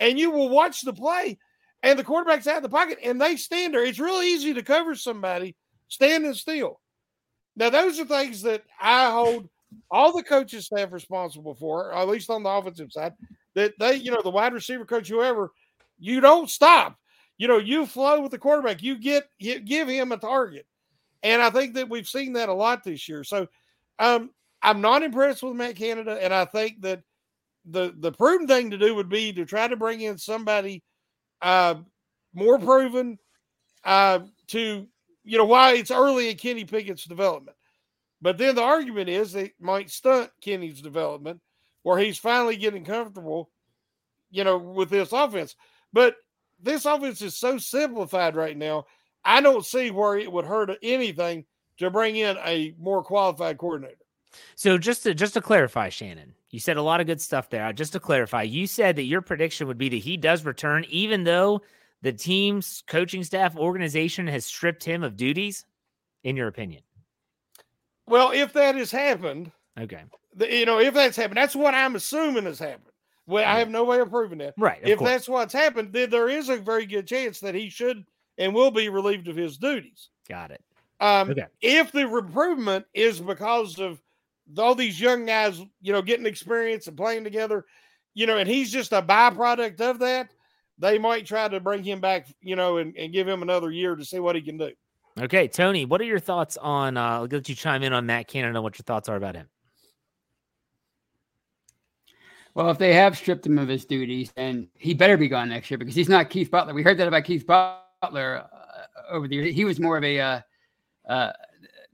[0.00, 1.38] and you will watch the play,
[1.82, 3.84] and the quarterback's out of the pocket, and they stand there.
[3.84, 5.56] It's really easy to cover somebody
[5.88, 6.80] standing still.
[7.56, 9.48] Now, those are things that I hold
[9.90, 13.12] all the coaches staff responsible for, at least on the offensive side,
[13.54, 15.52] that they, you know, the wide receiver coach, whoever,
[16.04, 16.98] you don't stop.
[17.38, 18.82] You know, you flow with the quarterback.
[18.82, 20.66] You get you give him a target,
[21.22, 23.24] and I think that we've seen that a lot this year.
[23.24, 23.48] So,
[23.98, 24.30] um,
[24.62, 27.02] I'm not impressed with Matt Canada, and I think that
[27.64, 30.84] the the prudent thing to do would be to try to bring in somebody
[31.40, 31.76] uh,
[32.34, 33.18] more proven
[33.82, 34.86] uh, to
[35.24, 37.56] you know why it's early in Kenny Pickett's development.
[38.20, 41.40] But then the argument is it might stunt Kenny's development
[41.82, 43.50] where he's finally getting comfortable,
[44.30, 45.56] you know, with this offense.
[45.94, 46.16] But
[46.60, 48.84] this offense is so simplified right now.
[49.24, 51.44] I don't see where it would hurt anything
[51.78, 53.94] to bring in a more qualified coordinator.
[54.56, 57.72] So just to just to clarify, Shannon, you said a lot of good stuff there.
[57.72, 61.22] Just to clarify, you said that your prediction would be that he does return, even
[61.22, 61.62] though
[62.02, 65.64] the team's coaching staff organization has stripped him of duties.
[66.24, 66.82] In your opinion,
[68.06, 70.02] well, if that has happened, okay,
[70.40, 72.93] you know, if that's happened, that's what I'm assuming has happened.
[73.26, 74.54] Well, I have no way of proving that.
[74.58, 74.80] Right.
[74.82, 75.10] If course.
[75.10, 78.04] that's what's happened, then there is a very good chance that he should
[78.36, 80.10] and will be relieved of his duties.
[80.28, 80.62] Got it.
[81.00, 81.46] Um, okay.
[81.60, 84.00] If the improvement is because of
[84.58, 87.64] all these young guys, you know, getting experience and playing together,
[88.14, 90.30] you know, and he's just a byproduct of that,
[90.78, 93.96] they might try to bring him back, you know, and, and give him another year
[93.96, 94.72] to see what he can do.
[95.18, 96.96] Okay, Tony, what are your thoughts on?
[96.96, 98.60] Uh, I'll let you chime in on Matt Canada.
[98.60, 99.48] What your thoughts are about him?
[102.54, 105.70] Well, if they have stripped him of his duties, then he better be gone next
[105.70, 106.72] year because he's not Keith Butler.
[106.74, 109.54] We heard that about Keith Butler uh, over the years.
[109.54, 110.40] He was more of a uh,
[111.08, 111.32] uh,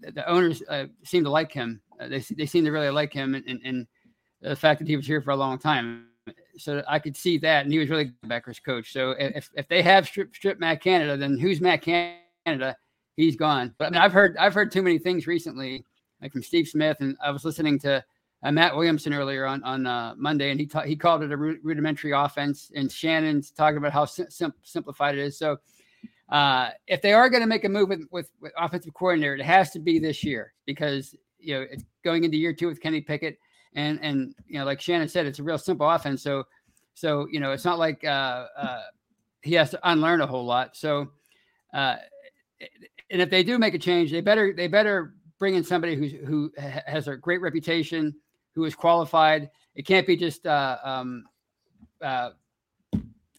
[0.00, 1.80] the owners uh, seem to like him.
[1.98, 3.86] Uh, they they seem to really like him, and, and, and
[4.42, 6.06] the fact that he was here for a long time.
[6.58, 8.92] So I could see that, and he was really Becker's coach.
[8.92, 12.76] So if if they have stripped strip Matt Canada, then who's Matt Canada?
[13.20, 13.74] he's gone.
[13.78, 15.84] But I mean, I've heard I've heard too many things recently,
[16.20, 18.04] like from Steve Smith, and I was listening to
[18.42, 21.36] uh, Matt Williamson earlier on on uh, Monday, and he ta- he called it a
[21.36, 25.38] rudimentary offense, and Shannon's talking about how sim- simplified it is.
[25.38, 25.58] So.
[26.28, 29.42] Uh, if they are going to make a move with, with, with, offensive coordinator, it
[29.42, 33.00] has to be this year because you know it's going into year two with Kenny
[33.00, 33.36] Pickett,
[33.74, 36.22] and and you know like Shannon said, it's a real simple offense.
[36.22, 36.44] So
[36.94, 38.82] so you know it's not like uh, uh,
[39.42, 40.76] he has to unlearn a whole lot.
[40.76, 41.10] So
[41.74, 41.96] uh,
[43.10, 46.12] and if they do make a change, they better they better bring in somebody who's
[46.26, 48.14] who has a great reputation,
[48.54, 49.50] who is qualified.
[49.74, 51.24] It can't be just uh, um,
[52.02, 52.30] uh,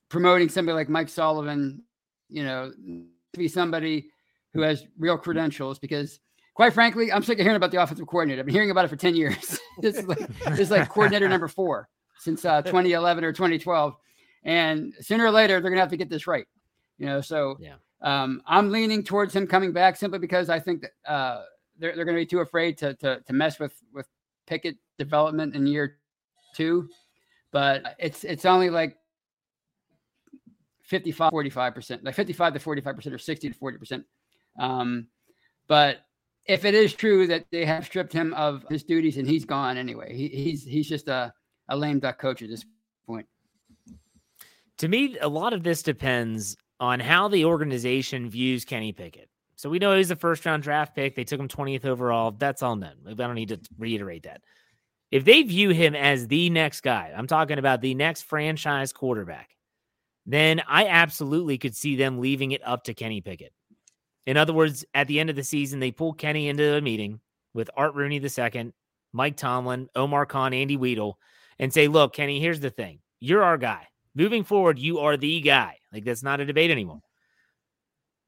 [0.10, 1.84] promoting somebody like Mike Sullivan.
[2.30, 4.10] You know, to be somebody
[4.54, 6.20] who has real credentials because
[6.54, 8.42] quite frankly, I'm sick of hearing about the offensive coordinator.
[8.42, 9.60] I've been hearing about it for 10 years.
[9.82, 13.96] this, is like, this is like coordinator number four since uh, 2011 or 2012.
[14.44, 16.46] And sooner or later, they're going to have to get this right.
[16.98, 17.76] You know, so Yeah.
[18.02, 21.44] um, I'm leaning towards him coming back simply because I think that uh,
[21.80, 24.08] they're, they're going to be too afraid to, to, to mess with, with
[24.46, 25.98] Pickett development in year
[26.56, 26.90] two.
[27.52, 28.98] But it's it's only like
[30.84, 34.04] 55, 45%, like 55 to 45% or 60 to 40%.
[34.60, 35.08] Um,
[35.68, 36.00] but
[36.46, 39.78] if it is true that they have stripped him of his duties and he's gone
[39.78, 41.34] anyway, he, he's he's just a,
[41.70, 42.66] a lame duck coach at this
[43.06, 43.26] point.
[44.80, 49.30] To me, a lot of this depends on how the organization views Kenny Pickett.
[49.56, 51.16] So we know he's a first round draft pick.
[51.16, 52.32] They took him 20th overall.
[52.32, 52.96] That's all known.
[53.08, 54.42] I don't need to reiterate that.
[55.12, 59.50] If they view him as the next guy, I'm talking about the next franchise quarterback,
[60.26, 63.54] then I absolutely could see them leaving it up to Kenny Pickett.
[64.26, 67.20] In other words, at the end of the season, they pull Kenny into a meeting
[67.54, 68.72] with Art Rooney II,
[69.14, 71.16] Mike Tomlin, Omar Khan, Andy Weidl,
[71.60, 73.00] and say, look, Kenny, here's the thing.
[73.20, 73.88] You're our guy.
[74.16, 75.78] Moving forward, you are the guy.
[75.92, 77.02] Like, that's not a debate anymore.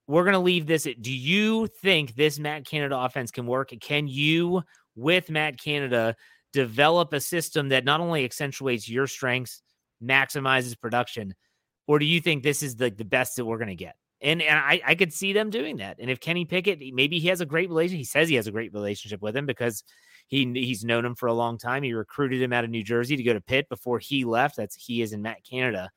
[0.08, 0.86] We're going to leave this.
[0.86, 3.72] At, do you think this Matt Canada offense can work?
[3.80, 4.62] Can you,
[4.96, 6.16] with Matt Canada,
[6.54, 9.62] develop a system that not only accentuates your strengths,
[10.02, 11.36] maximizes production,
[11.88, 13.96] or do you think this is the, the best that we're going to get?
[14.22, 15.98] And, and I, I could see them doing that.
[16.00, 17.98] And if Kenny Pickett, maybe he has a great relationship.
[17.98, 19.84] He says he has a great relationship with him because
[20.28, 21.84] he he's known him for a long time.
[21.84, 24.56] He recruited him out of New Jersey to go to Pitt before he left.
[24.56, 25.90] That's he is in Matt Canada.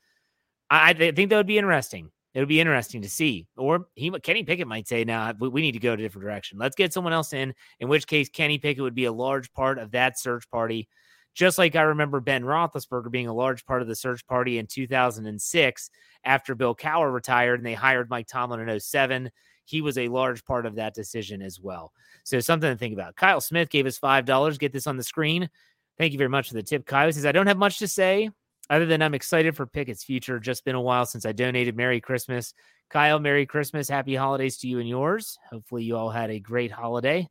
[0.68, 2.10] I, I think that would be interesting.
[2.36, 3.46] It would be interesting to see.
[3.56, 6.58] Or he Kenny Pickett might say, "Now nah, we, need to go a different direction.
[6.58, 9.78] Let's get someone else in." In which case, Kenny Pickett would be a large part
[9.78, 10.86] of that search party.
[11.32, 14.66] Just like I remember Ben Roethlisberger being a large part of the search party in
[14.66, 15.90] 2006
[16.24, 19.30] after Bill Cowher retired and they hired Mike Tomlin in 07.
[19.64, 21.90] He was a large part of that decision as well.
[22.24, 23.16] So something to think about.
[23.16, 24.58] Kyle Smith gave us $5.
[24.58, 25.48] Get this on the screen.
[25.96, 27.06] Thank you very much for the tip, Kyle.
[27.06, 28.28] He says, I don't have much to say
[28.70, 30.38] other than I'm excited for Pickett's future.
[30.38, 31.76] Just been a while since I donated.
[31.76, 32.54] Merry Christmas.
[32.90, 33.88] Kyle, Merry Christmas.
[33.88, 35.38] Happy holidays to you and yours.
[35.50, 37.28] Hopefully you all had a great holiday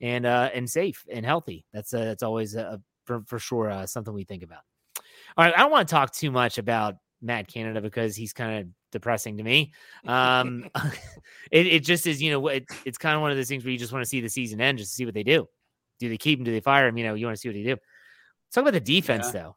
[0.00, 1.64] and uh and safe and healthy.
[1.72, 4.60] That's uh, that's always a for, for sure uh, something we think about.
[5.36, 8.60] All right, I don't want to talk too much about Matt Canada because he's kind
[8.60, 9.72] of depressing to me.
[10.06, 10.68] Um,
[11.50, 13.72] it, it just is, you know, it, it's kind of one of those things where
[13.72, 15.48] you just want to see the season end just to see what they do.
[15.98, 16.44] Do they keep him?
[16.44, 16.98] Do they fire him?
[16.98, 17.70] You know, you want to see what they do.
[17.70, 19.42] Let's talk about the defense, yeah.
[19.42, 19.56] though.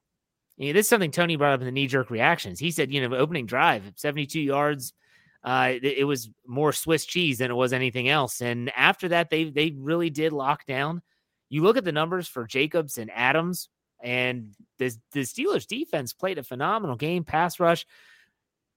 [0.59, 2.59] You know, this is something Tony brought up in the knee jerk reactions.
[2.59, 4.93] He said, you know, opening drive, 72 yards.
[5.41, 8.41] Uh, it, it was more Swiss cheese than it was anything else.
[8.41, 11.01] And after that, they they really did lock down.
[11.47, 13.69] You look at the numbers for Jacobs and Adams,
[14.03, 17.85] and the, the Steelers defense played a phenomenal game, pass rush.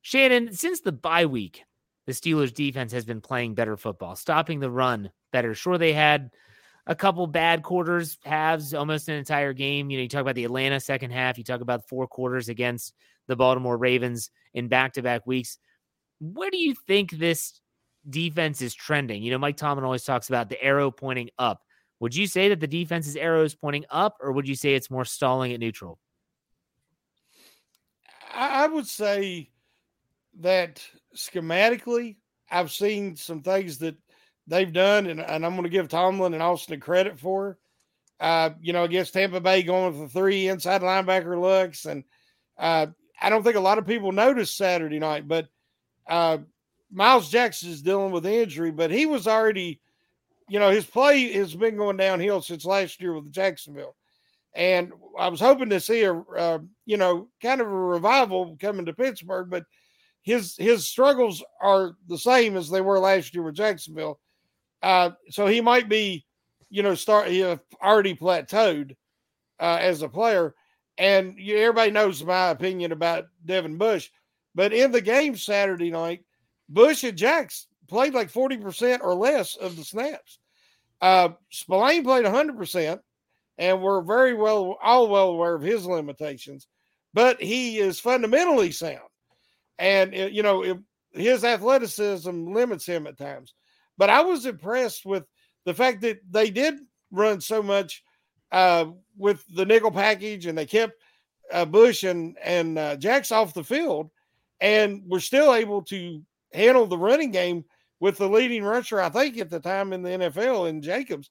[0.02, 1.64] Shannon, since the bye week,
[2.06, 5.54] the Steelers defense has been playing better football, stopping the run better.
[5.54, 6.30] Sure, they had
[6.86, 9.90] a couple bad quarters, halves, almost an entire game.
[9.90, 12.94] You know, you talk about the Atlanta second half, you talk about four quarters against
[13.28, 15.58] the Baltimore Ravens in back to back weeks.
[16.20, 17.60] Where do you think this
[18.08, 19.22] defense is trending?
[19.22, 21.62] You know, Mike Tomlin always talks about the arrow pointing up.
[22.00, 24.90] Would you say that the defense's arrow is pointing up, or would you say it's
[24.90, 26.00] more stalling at neutral?
[28.34, 29.50] I would say
[30.40, 30.82] that
[31.14, 32.16] schematically,
[32.50, 33.94] I've seen some things that
[34.46, 37.58] they've done, and, and I'm going to give Tomlin and Austin credit for.
[38.20, 42.04] Uh, you know, against Tampa Bay, going with the three inside linebacker looks, and
[42.56, 42.86] uh,
[43.20, 45.48] I don't think a lot of people noticed Saturday night, but
[46.08, 46.38] uh,
[46.92, 49.80] Miles Jackson is dealing with injury, but he was already
[50.52, 53.96] you know, his play has been going downhill since last year with Jacksonville.
[54.54, 58.84] And I was hoping to see a, uh, you know, kind of a revival coming
[58.84, 59.64] to Pittsburgh, but
[60.20, 64.20] his his struggles are the same as they were last year with Jacksonville.
[64.82, 66.24] Uh, so he might be,
[66.70, 67.44] you know, start he
[67.82, 68.96] already plateaued
[69.60, 70.54] uh, as a player.
[70.98, 74.10] And you, everybody knows my opinion about Devin Bush,
[74.54, 76.24] but in the game Saturday night,
[76.68, 80.38] Bush and Jacks played like forty percent or less of the snaps.
[81.02, 83.00] Uh, Spillane played 100%,
[83.58, 86.68] and we're very well, all well aware of his limitations,
[87.12, 89.00] but he is fundamentally sound.
[89.80, 90.78] And, it, you know, it,
[91.10, 93.52] his athleticism limits him at times.
[93.98, 95.24] But I was impressed with
[95.64, 96.78] the fact that they did
[97.10, 98.02] run so much
[98.50, 100.94] uh, with the nickel package and they kept
[101.52, 104.10] uh, Bush and, and uh, Jacks off the field
[104.60, 107.64] and were still able to handle the running game
[108.00, 111.30] with the leading rusher, I think, at the time in the NFL in Jacobs.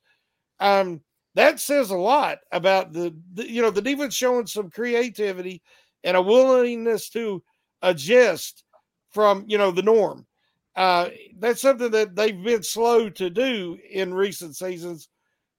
[0.59, 1.01] Um,
[1.35, 5.61] that says a lot about the, the, you know, the defense showing some creativity
[6.03, 7.41] and a willingness to
[7.81, 8.63] adjust
[9.11, 10.25] from, you know, the norm.
[10.75, 15.09] Uh, that's something that they've been slow to do in recent seasons.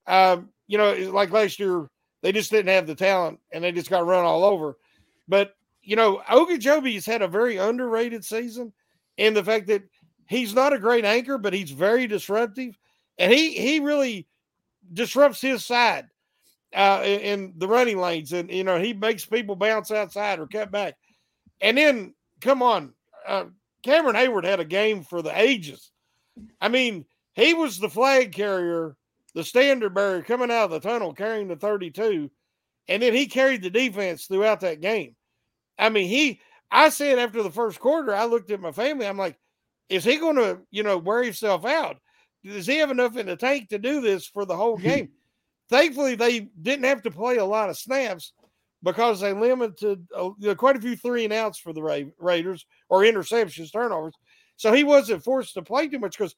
[0.06, 1.88] Um, you know, like last year,
[2.22, 4.78] they just didn't have the talent and they just got run all over.
[5.28, 8.72] But, you know, Ogunjobi has had a very underrated season
[9.16, 9.82] in the fact that
[10.28, 12.78] he's not a great anchor, but he's very disruptive.
[13.18, 14.26] And he he really
[14.94, 16.06] disrupts his side
[16.74, 18.32] uh, in, in the running lanes.
[18.32, 20.94] And, you know, he makes people bounce outside or cut back.
[21.60, 22.94] And then, come on,
[23.26, 23.44] uh,
[23.82, 25.90] Cameron Heyward had a game for the ages.
[26.60, 28.96] I mean, he was the flag carrier,
[29.34, 32.30] the standard bearer coming out of the tunnel carrying the 32,
[32.88, 35.16] and then he carried the defense throughout that game.
[35.78, 36.40] I mean, he,
[36.70, 39.36] I said after the first quarter, I looked at my family, I'm like,
[39.88, 41.96] is he going to, you know, wear himself out?
[42.44, 45.10] Does he have enough in the tank to do this for the whole game?
[45.68, 48.32] Thankfully, they didn't have to play a lot of snaps
[48.82, 53.00] because they limited uh, quite a few three and outs for the Ra- Raiders or
[53.00, 54.14] interceptions, turnovers.
[54.56, 56.34] So he wasn't forced to play too much because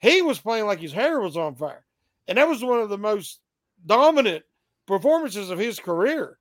[0.00, 1.84] he was playing like his hair was on fire.
[2.28, 3.40] And that was one of the most
[3.84, 4.44] dominant
[4.86, 6.38] performances of his career.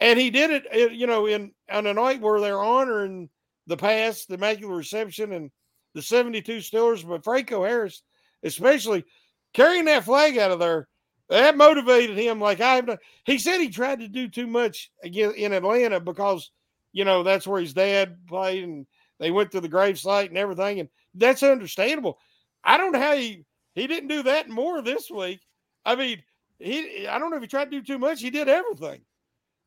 [0.00, 3.28] And he did it, you know, in on a night where they're honoring
[3.66, 5.50] the past, the Immaculate Reception, and
[5.94, 7.06] the 72 Steelers.
[7.06, 8.02] But Franco Harris,
[8.42, 9.04] especially
[9.52, 10.88] carrying that flag out of there,
[11.30, 12.40] that motivated him.
[12.40, 12.98] Like done.
[13.24, 16.50] He said he tried to do too much again in Atlanta because,
[16.92, 18.86] you know, that's where his dad played and
[19.20, 20.80] they went to the gravesite and everything.
[20.80, 22.18] And that's understandable.
[22.64, 25.40] I don't know how he he didn't do that more this week.
[25.86, 26.22] I mean,
[26.58, 28.20] he I don't know if he tried to do too much.
[28.20, 29.02] He did everything.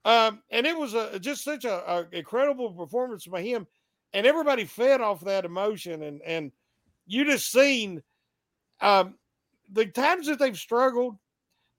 [0.06, 3.68] Um, and it was a just such a, a incredible performance by him.
[4.12, 6.52] And everybody fed off that emotion and and
[7.08, 8.04] you just seen
[8.82, 9.16] um
[9.72, 11.18] the times that they've struggled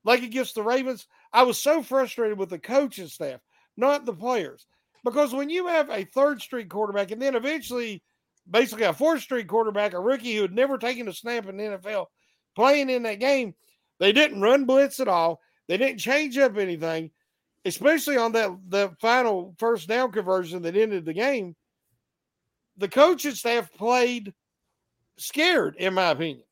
[0.04, 3.40] like against the Ravens, I was so frustrated with the coaching staff,
[3.76, 4.66] not the players.
[5.02, 8.02] Because when you have a third string quarterback and then eventually
[8.50, 11.62] basically a fourth string quarterback, a rookie who had never taken a snap in the
[11.62, 12.06] NFL,
[12.54, 13.54] playing in that game,
[13.98, 15.40] they didn't run blitz at all.
[15.68, 17.10] They didn't change up anything,
[17.64, 21.56] especially on that the final first down conversion that ended the game.
[22.76, 24.34] The coaching staff played
[25.16, 26.44] scared, in my opinion.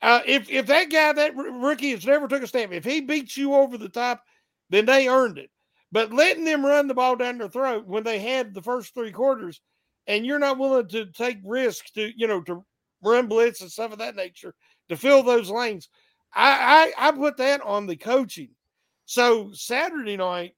[0.00, 3.36] Uh, if if that guy, that rookie, has never took a step, if he beats
[3.36, 4.22] you over the top,
[4.70, 5.50] then they earned it.
[5.90, 9.10] But letting them run the ball down their throat when they had the first three
[9.10, 9.60] quarters,
[10.06, 12.64] and you're not willing to take risks to you know to
[13.02, 14.54] run blitz and stuff of that nature
[14.88, 15.88] to fill those lanes,
[16.32, 18.50] I I, I put that on the coaching.
[19.06, 20.54] So Saturday night,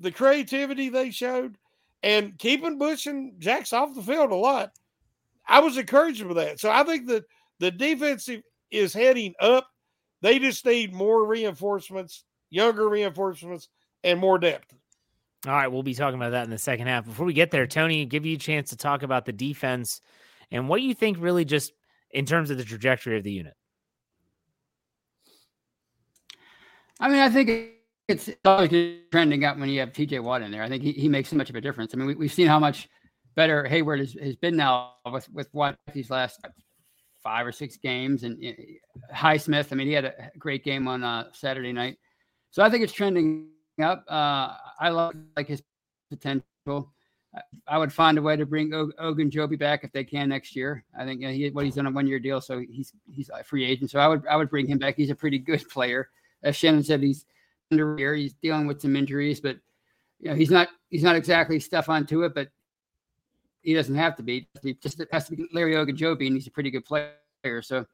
[0.00, 1.56] the creativity they showed
[2.02, 4.72] and keeping Bush and Jacks off the field a lot,
[5.46, 6.58] I was encouraged with that.
[6.58, 7.24] So I think that
[7.60, 9.68] the defensive is heading up.
[10.22, 13.68] They just need more reinforcements, younger reinforcements,
[14.02, 14.74] and more depth.
[15.46, 17.04] All right, we'll be talking about that in the second half.
[17.04, 20.00] Before we get there, Tony, give you a chance to talk about the defense
[20.50, 21.72] and what you think really just
[22.10, 23.54] in terms of the trajectory of the unit.
[27.00, 27.72] I mean, I think
[28.08, 28.70] it's always
[29.10, 30.62] trending up when you have TJ Watt in there.
[30.62, 31.92] I think he, he makes so much of a difference.
[31.92, 32.88] I mean, we, have seen how much
[33.34, 36.40] better Heyward has, has been now with, with Watt these last
[37.24, 38.22] five or six games.
[38.22, 41.98] And uh, Highsmith, I mean, he had a great game on uh, Saturday night.
[42.50, 43.48] So I think it's trending
[43.82, 44.04] up.
[44.08, 45.62] Uh, I like, like his
[46.10, 46.92] potential.
[47.66, 50.84] I would find a way to bring o- Ogunjobi back if they can next year.
[50.96, 53.28] I think you know, he what he's on a one year deal, so he's he's
[53.28, 53.90] a free agent.
[53.90, 54.94] So I would I would bring him back.
[54.96, 56.10] He's a pretty good player.
[56.44, 57.26] As Shannon said, he's
[57.72, 58.14] under here.
[58.14, 59.56] He's dealing with some injuries, but
[60.20, 62.50] you know he's not he's not exactly Stephon Tuitt, but
[63.64, 64.46] he doesn't have to be.
[64.62, 67.14] He just has to be Larry Ogunjobi, and he's a pretty good player.
[67.62, 67.86] So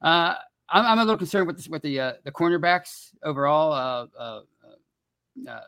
[0.00, 0.34] uh,
[0.68, 3.72] I'm, I'm, a little concerned with this, with the uh, the cornerbacks overall.
[3.72, 4.40] Uh, uh,
[5.48, 5.60] uh,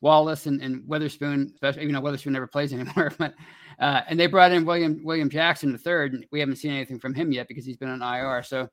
[0.00, 3.34] Wallace and, and Witherspoon, especially even though Witherspoon never plays anymore, but
[3.78, 6.14] and they brought in William William Jackson the third.
[6.14, 8.42] And we haven't seen anything from him yet because he's been on IR.
[8.42, 8.68] So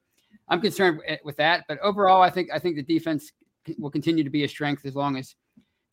[0.47, 1.65] I'm concerned with that.
[1.67, 3.31] But overall, I think I think the defense
[3.77, 5.35] will continue to be a strength as long as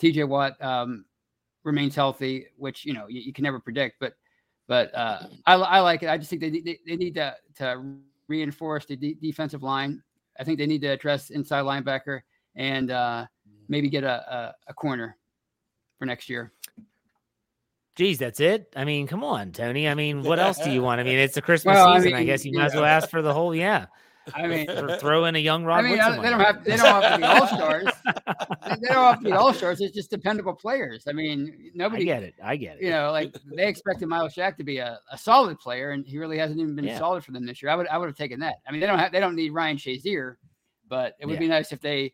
[0.01, 1.05] TJ Watt um,
[1.67, 3.97] remains healthy, which you know you, you, can never predict.
[4.01, 4.15] But
[4.67, 6.09] but uh, I, I like it.
[6.09, 7.85] I just think they, they, they need to, to
[8.29, 10.03] reinforce the de- defensive line.
[10.41, 12.21] I think they need to address inside linebacker
[12.57, 13.27] and uh,
[13.69, 15.17] maybe get a, a, a corner
[15.99, 16.53] for next year.
[17.95, 18.73] Geez, that's it.
[18.77, 19.89] I mean, come on, Tony.
[19.89, 21.01] I mean, what else do you want?
[21.01, 22.13] I mean, it's a Christmas well, season.
[22.13, 23.55] I, mean, I guess you might as well ask for the whole.
[23.55, 23.87] Yeah.
[24.35, 24.67] I mean,
[25.01, 25.79] throw in a young Rob.
[25.79, 27.89] I mean, uh, they don't have they don't have to be all stars.
[28.05, 29.81] they don't have to be all stars.
[29.81, 31.05] It's just dependable players.
[31.09, 32.03] I mean, nobody.
[32.03, 32.35] I get it.
[32.43, 32.83] I get it.
[32.83, 36.19] You know, like they expected Myles Jack to be a, a solid player, and he
[36.19, 36.99] really hasn't even been yeah.
[36.99, 37.71] solid for them this year.
[37.71, 38.57] I would I would have taken that.
[38.67, 40.37] I mean, they don't have they don't need Ryan Shazier,
[40.89, 41.41] but it would yeah.
[41.41, 42.13] be nice if they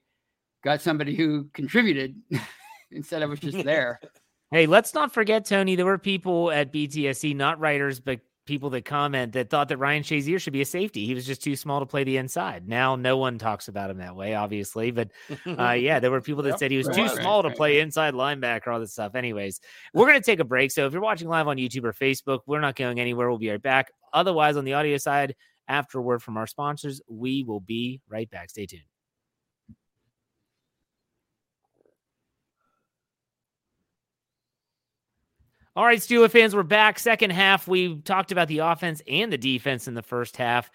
[0.62, 2.16] got somebody who contributed
[2.90, 4.00] instead of was just there.
[4.50, 5.76] Hey, let's not forget, Tony.
[5.76, 10.03] There were people at BTSC, not writers, but people that comment that thought that Ryan
[10.03, 11.07] Shazier should be a safety.
[11.07, 12.68] He was just too small to play the inside.
[12.68, 14.90] Now no one talks about him that way, obviously.
[14.90, 15.11] But
[15.47, 17.57] uh, yeah, there were people that yep, said he was too right, small right, to
[17.57, 19.14] play inside linebacker, all this stuff.
[19.14, 19.61] Anyways,
[19.95, 20.70] we're gonna take a break.
[20.72, 23.28] So if you're watching live on YouTube or Facebook, we're not going anywhere.
[23.28, 23.90] We'll be right back.
[24.12, 25.34] Otherwise, on the audio side,
[25.68, 28.51] after a word from our sponsors, we will be right back.
[28.51, 28.91] Stay tuned.
[35.74, 36.98] All right, Steeler fans, we're back.
[36.98, 40.70] Second half, we talked about the offense and the defense in the first half.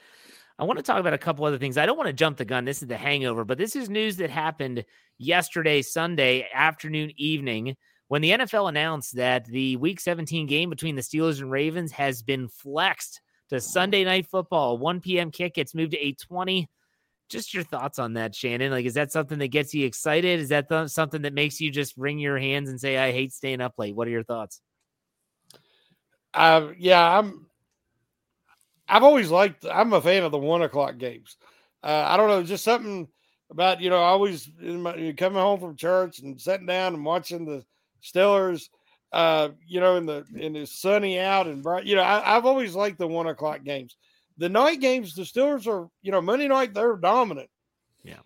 [0.58, 1.78] I want to talk about a couple other things.
[1.78, 2.66] I don't want to jump the gun.
[2.66, 4.84] This is the hangover, but this is news that happened
[5.20, 7.76] yesterday, Sunday afternoon, evening,
[8.08, 12.24] when the NFL announced that the Week 17 game between the Steelers and Ravens has
[12.24, 14.80] been flexed to Sunday Night Football.
[14.80, 15.30] 1 p.m.
[15.30, 16.68] kick gets moved to 820.
[17.30, 18.72] Just your thoughts on that, Shannon.
[18.72, 20.40] Like, is that something that gets you excited?
[20.40, 23.32] Is that th- something that makes you just wring your hands and say, I hate
[23.32, 23.96] staying up late?
[23.96, 24.60] What are your thoughts?
[26.34, 27.46] Uh, yeah, I'm.
[28.90, 29.66] I've always liked.
[29.66, 31.38] I'm a fan of the one o'clock games.
[31.84, 33.08] Uh, I don't know, just something
[33.50, 33.98] about you know.
[33.98, 37.66] always my, coming home from church and sitting down and watching the
[38.04, 38.70] Steelers.
[39.14, 41.86] Uh, you know, in the in the sunny out and bright.
[41.86, 43.96] You know, I, have always liked the one o'clock games.
[44.38, 47.50] The night games, the Steelers are you know Monday night they're dominant.
[48.04, 48.20] Yeah.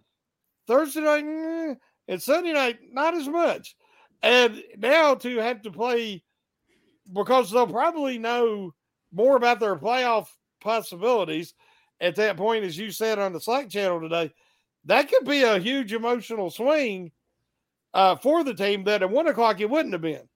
[0.68, 1.76] Thursday night eh,
[2.08, 3.76] and Sunday night not as much.
[4.24, 6.24] And now to have to play
[7.14, 8.74] because they'll probably know
[9.12, 10.28] more about their playoff
[10.62, 11.53] possibilities
[11.99, 14.32] at that point, as you said on the Slack channel today.
[14.86, 17.12] That could be a huge emotional swing
[17.93, 20.28] uh, for the team that at one o'clock it wouldn't have been.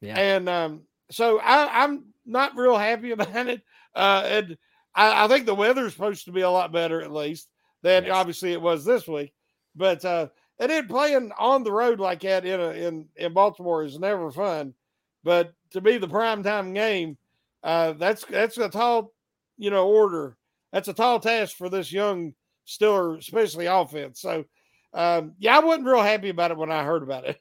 [0.00, 0.18] Yeah.
[0.18, 3.62] And um, so I, am not real happy about it.
[3.94, 4.58] Uh, and
[4.94, 7.48] I, I, think the weather's supposed to be a lot better at least
[7.82, 8.12] than yes.
[8.12, 9.32] obviously it was this week.
[9.76, 13.84] But uh, and then playing on the road like that in a, in in Baltimore
[13.84, 14.74] is never fun.
[15.22, 17.18] But to be the prime time game,
[17.62, 19.12] uh, that's that's a tall,
[19.58, 20.36] you know, order.
[20.72, 24.20] That's a tall task for this young Stiller, especially offense.
[24.20, 24.44] So,
[24.92, 27.38] um, yeah, I wasn't real happy about it when I heard about it.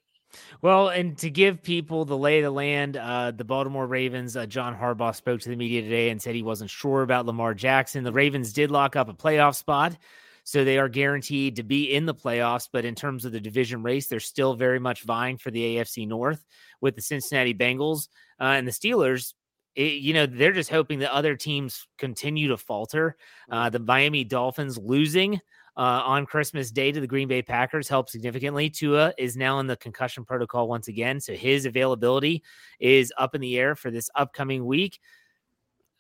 [0.63, 4.47] Well, and to give people the lay of the land, uh, the Baltimore Ravens, uh,
[4.47, 8.03] John Harbaugh spoke to the media today and said he wasn't sure about Lamar Jackson.
[8.03, 9.95] The Ravens did lock up a playoff spot.
[10.43, 12.67] So they are guaranteed to be in the playoffs.
[12.71, 16.07] But in terms of the division race, they're still very much vying for the AFC
[16.07, 16.45] North
[16.81, 19.33] with the Cincinnati Bengals uh, and the Steelers.
[19.75, 23.15] It, you know, they're just hoping that other teams continue to falter.
[23.49, 25.39] Uh, the Miami Dolphins losing
[25.75, 28.69] uh, on Christmas Day to the Green Bay Packers helped significantly.
[28.69, 32.43] Tua is now in the concussion protocol once again, so his availability
[32.79, 34.99] is up in the air for this upcoming week.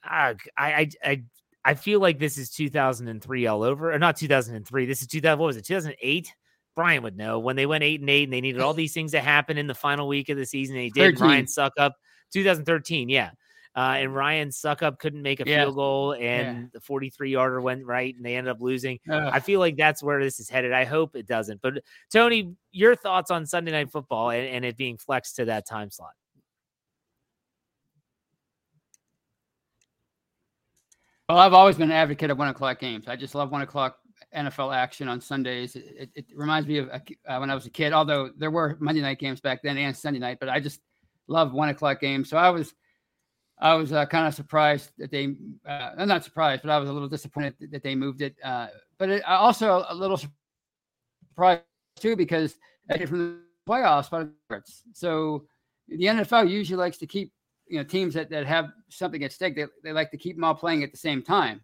[0.03, 1.23] Uh, I, I, I
[1.65, 4.85] I feel like this is 2003 all over, or not 2003.
[4.85, 5.39] This is 2000.
[5.39, 5.65] What was it?
[5.65, 6.33] 2008.
[6.75, 9.11] Bryan would know when they went eight and eight, and they needed all these things
[9.11, 10.75] to happen in the final week of the season.
[10.75, 11.17] They did.
[11.17, 11.21] 13.
[11.21, 11.47] Ryan
[11.77, 11.95] up.
[12.33, 13.09] 2013.
[13.09, 13.31] Yeah.
[13.75, 15.63] Uh, and Ryan Succop couldn't make a yeah.
[15.63, 16.21] field goal, and
[16.57, 16.65] yeah.
[16.73, 18.99] the 43 yarder went right, and they ended up losing.
[19.09, 19.29] Ugh.
[19.33, 20.73] I feel like that's where this is headed.
[20.73, 21.59] I hope it doesn't.
[21.61, 25.67] But Tony, your thoughts on Sunday Night Football and, and it being flexed to that
[25.67, 26.11] time slot?
[31.33, 33.07] Well, I've always been an advocate of one o'clock games.
[33.07, 33.97] I just love one o'clock
[34.37, 35.75] NFL action on Sundays.
[35.75, 36.99] It, it, it reminds me of uh,
[37.39, 40.19] when I was a kid, although there were Monday night games back then and Sunday
[40.19, 40.79] night, but I just
[41.25, 42.29] love one o'clock games.
[42.29, 42.75] So I was,
[43.57, 45.35] I was uh, kind of surprised that they,
[45.67, 48.35] uh, I'm not surprised, but I was a little disappointed that they moved it.
[48.43, 48.67] Uh,
[48.99, 50.19] but it, also a little
[51.31, 51.63] surprised
[51.99, 52.59] too because
[53.07, 54.29] from the playoffs,
[54.93, 55.45] so
[55.87, 57.31] the NFL usually likes to keep
[57.67, 60.43] you know teams that, that have something at stake they, they like to keep them
[60.43, 61.61] all playing at the same time.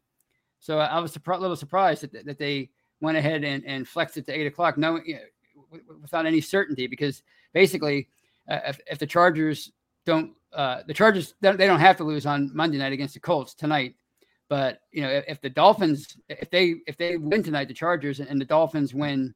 [0.60, 2.70] So i was a little surprised that, that they
[3.02, 6.88] went ahead and, and flexed it to eight o'clock no you know, without any certainty
[6.88, 7.22] because
[7.54, 8.10] basically
[8.50, 9.72] uh, if, if the chargers
[10.06, 13.54] don't uh, the chargers they don't have to lose on monday night against the colts
[13.54, 13.96] tonight.
[14.48, 18.20] But you know if, if the dolphins if they if they win tonight the chargers
[18.20, 19.36] and the dolphins win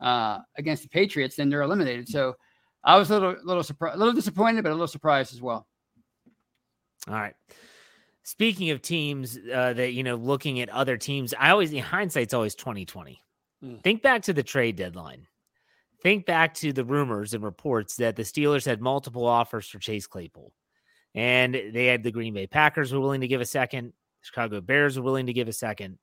[0.00, 2.08] uh, against the patriots then they're eliminated.
[2.08, 2.34] So
[2.84, 5.67] I was a little, little surprised, a little disappointed, but a little surprised as well.
[7.08, 7.34] All right.
[8.22, 12.34] Speaking of teams uh, that you know, looking at other teams, I always in hindsight's
[12.34, 13.22] always twenty twenty.
[13.64, 13.82] Mm.
[13.82, 15.26] Think back to the trade deadline.
[16.02, 20.06] Think back to the rumors and reports that the Steelers had multiple offers for Chase
[20.06, 20.52] Claypool,
[21.14, 24.96] and they had the Green Bay Packers were willing to give a second, Chicago Bears
[24.96, 25.98] were willing to give a second,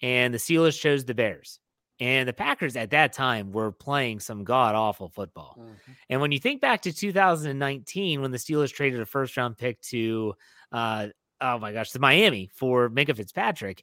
[0.00, 1.58] and the Steelers chose the Bears.
[2.00, 5.56] And the Packers at that time were playing some god awful football.
[5.58, 5.92] Mm-hmm.
[6.10, 9.80] And when you think back to 2019, when the Steelers traded a first round pick
[9.82, 10.34] to,
[10.70, 11.08] uh,
[11.40, 13.82] oh my gosh, to Miami for Minkah Fitzpatrick,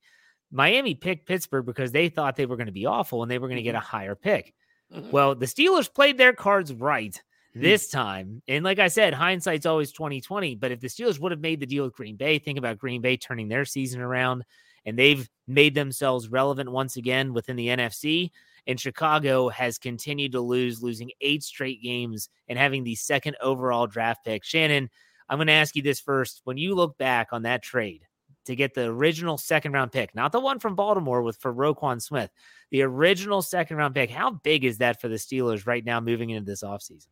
[0.50, 3.48] Miami picked Pittsburgh because they thought they were going to be awful and they were
[3.48, 3.74] going to mm-hmm.
[3.74, 4.54] get a higher pick.
[4.94, 5.12] Mm-hmm.
[5.12, 7.22] Well, the Steelers played their cards right.
[7.54, 8.42] this time.
[8.48, 10.56] And like I said, hindsight's always 2020.
[10.56, 13.02] But if the Steelers would have made the deal with Green Bay, think about Green
[13.02, 14.46] Bay turning their season around
[14.86, 18.32] and they've made themselves relevant once again within the NFC.
[18.68, 23.86] And Chicago has continued to lose, losing eight straight games and having the second overall
[23.86, 24.44] draft pick.
[24.44, 24.90] Shannon,
[25.30, 26.42] I'm going to ask you this first.
[26.46, 28.08] When you look back on that trade
[28.46, 32.02] to get the original second round pick, not the one from Baltimore with for Roquan
[32.02, 32.32] Smith,
[32.72, 36.32] the original second round pick, how big is that for the Steelers right now moving
[36.32, 37.08] into this offseason?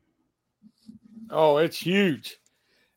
[1.29, 2.37] Oh, it's huge.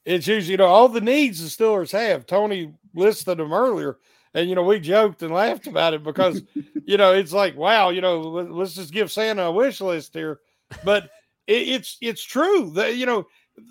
[0.04, 0.48] It's huge.
[0.48, 2.26] You know, all the needs the Steelers have.
[2.26, 3.98] Tony listed them earlier.
[4.34, 6.42] And, you know, we joked and laughed about it because,
[6.84, 10.40] you know, it's like, wow, you know, let's just give Santa a wish list here.
[10.84, 11.04] But
[11.46, 13.26] it, it's it's true that, you know,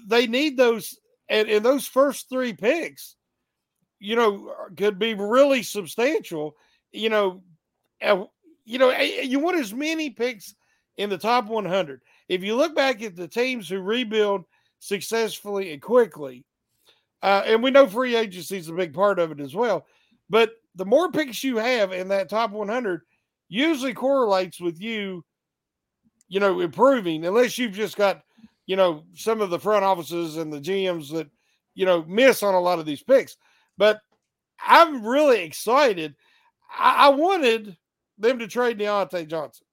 [0.07, 0.97] they need those
[1.29, 3.15] and, and those first three picks,
[3.99, 6.55] you know, could be really substantial.
[6.91, 7.43] You know,
[8.65, 10.55] you know, you want as many picks
[10.97, 12.01] in the top 100.
[12.27, 14.45] If you look back at the teams who rebuild
[14.79, 16.45] successfully and quickly,
[17.21, 19.85] uh, and we know free agency is a big part of it as well.
[20.29, 23.01] But the more picks you have in that top 100
[23.47, 25.23] usually correlates with you,
[26.27, 28.21] you know, improving, unless you've just got,
[28.65, 31.29] you know, some of the front offices and the GMs that,
[31.75, 33.37] you know, miss on a lot of these picks.
[33.77, 33.99] But
[34.65, 36.15] I'm really excited.
[36.77, 37.77] I, I wanted
[38.17, 39.65] them to trade Diontae Johnson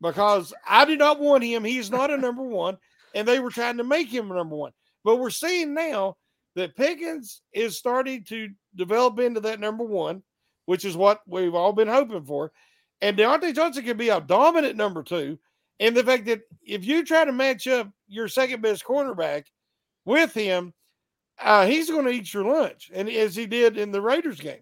[0.00, 1.64] because I did not want him.
[1.64, 2.78] He's not a number one,
[3.14, 4.72] and they were trying to make him a number one.
[5.04, 6.16] But we're seeing now
[6.56, 10.22] that Pickens is starting to develop into that number one,
[10.66, 12.52] which is what we've all been hoping for.
[13.00, 15.38] And Diontae Johnson can be a dominant number two.
[15.78, 19.44] And the fact that if you try to match up your second best cornerback
[20.04, 20.74] with him,
[21.40, 22.90] uh, he's going to eat your lunch.
[22.92, 24.60] And as he did in the Raiders game,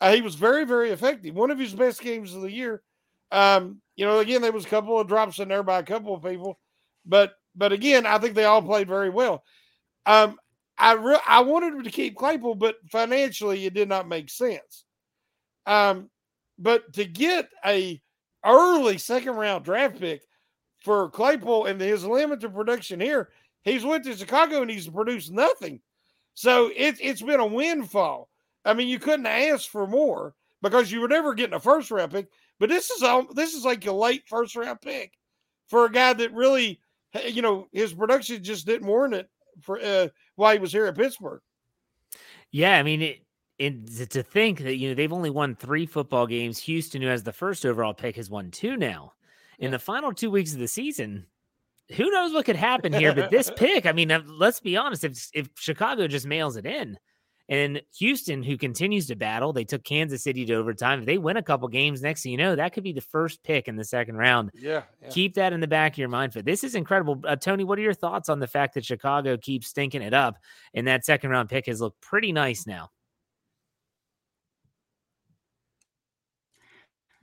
[0.00, 1.34] uh, he was very, very effective.
[1.34, 2.82] One of his best games of the year.
[3.32, 6.14] Um, you know, again, there was a couple of drops in there by a couple
[6.14, 6.58] of people,
[7.06, 9.42] but but again, I think they all played very well.
[10.06, 10.38] Um,
[10.78, 14.84] I re- I wanted to keep Claypool, but financially it did not make sense.
[15.66, 16.10] Um,
[16.58, 18.00] but to get a
[18.44, 20.22] early second round draft pick
[20.80, 23.30] for Claypool and his limited production here,
[23.62, 25.80] he's went to Chicago and he's produced nothing.
[26.34, 28.28] So it's it's been a windfall.
[28.64, 32.12] I mean, you couldn't ask for more because you were never getting a first round
[32.12, 32.28] pick.
[32.58, 33.04] But this is
[33.34, 35.12] this is like a late first round pick
[35.68, 36.80] for a guy that really,
[37.26, 40.96] you know, his production just didn't warrant it for uh, while he was here at
[40.96, 41.40] Pittsburgh.
[42.50, 43.22] Yeah, I mean, it,
[43.58, 46.58] it, to think that you know they've only won three football games.
[46.60, 49.12] Houston, who has the first overall pick, has won two now.
[49.58, 51.24] In the final two weeks of the season,
[51.94, 53.14] who knows what could happen here?
[53.14, 55.04] But this pick, I mean, uh, let's be honest.
[55.04, 56.98] If if Chicago just mails it in,
[57.48, 61.00] and Houston, who continues to battle, they took Kansas City to overtime.
[61.00, 63.42] If they win a couple games, next thing you know, that could be the first
[63.42, 64.50] pick in the second round.
[64.54, 64.82] Yeah.
[65.02, 65.08] yeah.
[65.10, 66.32] Keep that in the back of your mind.
[66.32, 67.20] For this is incredible.
[67.24, 70.36] Uh, Tony, what are your thoughts on the fact that Chicago keeps stinking it up
[70.74, 72.90] and that second round pick has looked pretty nice now?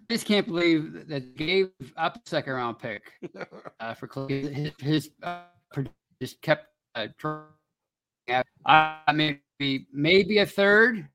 [0.09, 3.13] I just can't believe that gave up second round pick
[3.79, 5.41] uh, for his, his uh,
[6.19, 7.07] just kept uh,
[8.65, 9.39] I mean,
[9.91, 11.07] maybe a third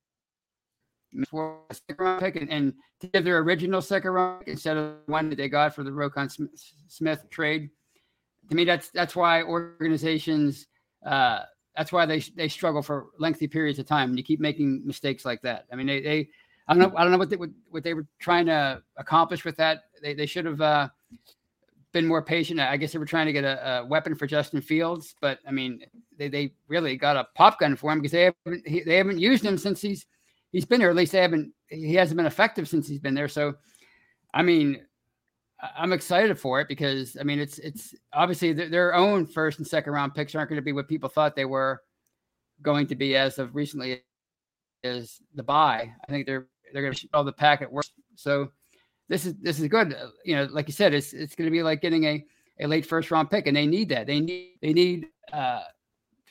[1.71, 2.75] second round pick and, and
[3.13, 6.31] give their original second round instead of the one that they got for the Roquan
[6.89, 7.71] Smith trade.
[8.51, 10.67] To me, that's that's why organizations
[11.05, 11.41] uh,
[11.77, 14.11] that's why they they struggle for lengthy periods of time.
[14.11, 15.67] And you keep making mistakes like that.
[15.73, 16.29] I mean, they, they
[16.69, 19.57] I don't know I don't know what they what they were trying to accomplish with
[19.57, 19.85] that.
[20.03, 20.89] They they should have uh,
[21.95, 22.61] been more patient.
[22.61, 25.53] I guess they were trying to get a, a, weapon for Justin Fields, but I
[25.53, 25.81] mean,
[26.19, 29.19] they, they really got a pop gun for him because they haven't he, they haven't
[29.19, 30.05] used him since he's
[30.53, 30.91] he's been there.
[30.91, 33.29] At least they haven't he hasn't been effective since he's been there.
[33.29, 33.55] So,
[34.35, 34.85] I mean,
[35.79, 39.93] I'm excited for it because I mean it's it's obviously their own first and second
[39.93, 41.81] round picks aren't going to be what people thought they were
[42.61, 44.03] going to be as of recently
[44.83, 45.91] as the bye.
[46.07, 47.93] I think they're they're going to all the pack at worst.
[48.17, 48.51] So
[49.09, 49.95] this is this is good.
[49.95, 52.25] Uh, you know, like you said, it's it's going to be like getting a
[52.61, 54.07] a late first round pick, and they need that.
[54.07, 55.63] They need they need uh,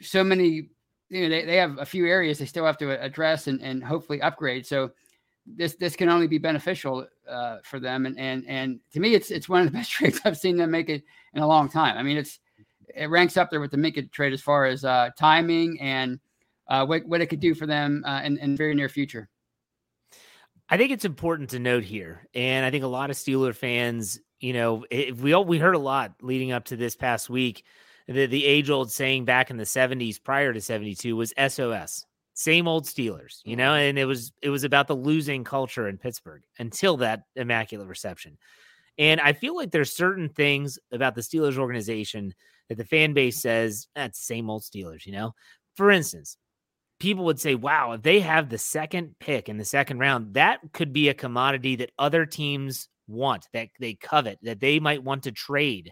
[0.01, 0.69] so many.
[1.09, 3.83] You know, they, they have a few areas they still have to address and, and
[3.83, 4.65] hopefully upgrade.
[4.65, 4.91] So
[5.45, 8.05] this this can only be beneficial uh, for them.
[8.05, 10.71] And and and to me, it's it's one of the best trades I've seen them
[10.71, 11.03] make it
[11.33, 11.97] in a long time.
[11.97, 12.39] I mean, it's
[12.95, 16.19] it ranks up there with the Minkah trade as far as uh, timing and
[16.67, 19.29] uh, what what it could do for them uh, in in very near future.
[20.69, 24.19] I think it's important to note here, and I think a lot of Steeler fans,
[24.39, 27.63] you know, if we all we heard a lot leading up to this past week.
[28.07, 32.67] The the age old saying back in the '70s, prior to '72, was SOS, same
[32.67, 33.89] old Steelers, you know, mm-hmm.
[33.89, 38.37] and it was it was about the losing culture in Pittsburgh until that immaculate reception.
[38.97, 42.33] And I feel like there's certain things about the Steelers organization
[42.69, 45.33] that the fan base says that's the same old Steelers, you know?
[45.75, 46.37] For instance,
[46.99, 50.59] people would say, wow, if they have the second pick in the second round, that
[50.73, 55.23] could be a commodity that other teams want, that they covet, that they might want
[55.23, 55.91] to trade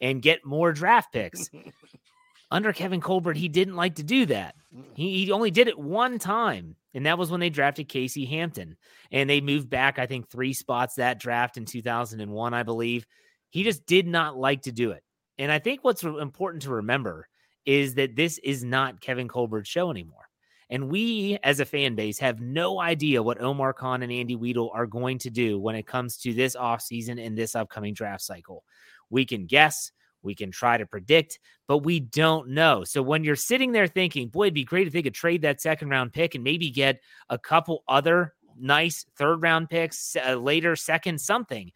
[0.00, 1.48] and get more draft picks.
[2.52, 4.56] Under Kevin Colbert, he didn't like to do that.
[4.74, 4.84] Mm.
[4.94, 8.76] He, he only did it one time, and that was when they drafted Casey Hampton.
[9.12, 13.06] And they moved back, I think, three spots that draft in 2001, I believe.
[13.50, 15.04] He just did not like to do it.
[15.38, 17.28] And I think what's important to remember
[17.64, 20.29] is that this is not Kevin Colbert's show anymore.
[20.70, 24.70] And we, as a fan base, have no idea what Omar Khan and Andy Weidl
[24.72, 28.64] are going to do when it comes to this offseason and this upcoming draft cycle.
[29.10, 29.90] We can guess,
[30.22, 32.84] we can try to predict, but we don't know.
[32.84, 35.60] So when you're sitting there thinking, boy, it'd be great if they could trade that
[35.60, 40.76] second round pick and maybe get a couple other nice third round picks uh, later,
[40.76, 41.72] second, something.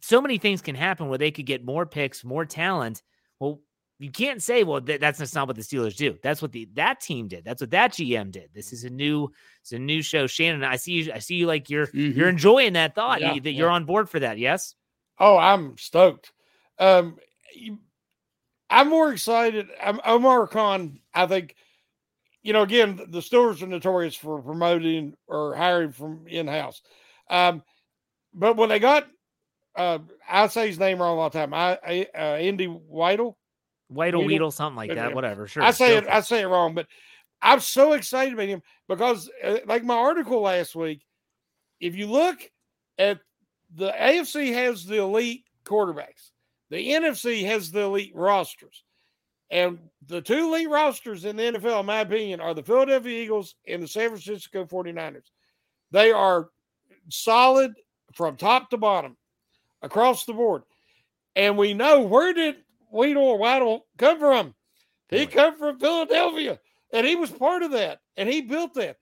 [0.00, 3.02] So many things can happen where they could get more picks, more talent.
[3.38, 3.60] Well,
[4.02, 6.18] you can't say, well, th- that's not what the Steelers do.
[6.24, 7.44] That's what the that team did.
[7.44, 8.50] That's what that GM did.
[8.52, 9.30] This is a new,
[9.60, 10.26] it's a new show.
[10.26, 11.12] Shannon, I see you.
[11.12, 12.18] I see you like you're mm-hmm.
[12.18, 13.20] you're enjoying that thought.
[13.20, 13.58] Yeah, you, that yeah.
[13.58, 14.38] you're on board for that.
[14.38, 14.74] Yes.
[15.20, 16.32] Oh, I'm stoked.
[16.80, 17.16] Um,
[18.68, 19.68] I'm more excited.
[19.80, 20.98] I'm Omar Khan.
[21.14, 21.54] I think,
[22.42, 26.82] you know, again, the Steelers are notorious for promoting or hiring from in house.
[27.30, 27.62] Um,
[28.34, 29.06] but when they got,
[29.76, 29.98] uh,
[30.28, 31.54] I say his name wrong all the time.
[31.54, 33.36] I, I uh, Andy Weidl.
[33.94, 35.14] Weidl, Weedle, something like that.
[35.14, 35.46] Whatever.
[35.46, 35.62] Sure.
[35.62, 36.06] I say it.
[36.08, 36.86] I say it wrong, but
[37.40, 41.04] I'm so excited about him because, uh, like my article last week,
[41.80, 42.38] if you look
[42.98, 43.20] at
[43.74, 46.30] the AFC has the elite quarterbacks,
[46.70, 48.84] the NFC has the elite rosters,
[49.50, 53.54] and the two elite rosters in the NFL, in my opinion, are the Philadelphia Eagles
[53.66, 55.30] and the San Francisco 49ers.
[55.90, 56.48] They are
[57.08, 57.74] solid
[58.14, 59.16] from top to bottom
[59.82, 60.62] across the board.
[61.36, 62.56] And we know where did
[62.92, 64.54] Weedle or Waddle come from?
[65.08, 66.58] He come from Philadelphia,
[66.92, 68.96] and he was part of that, and he built that.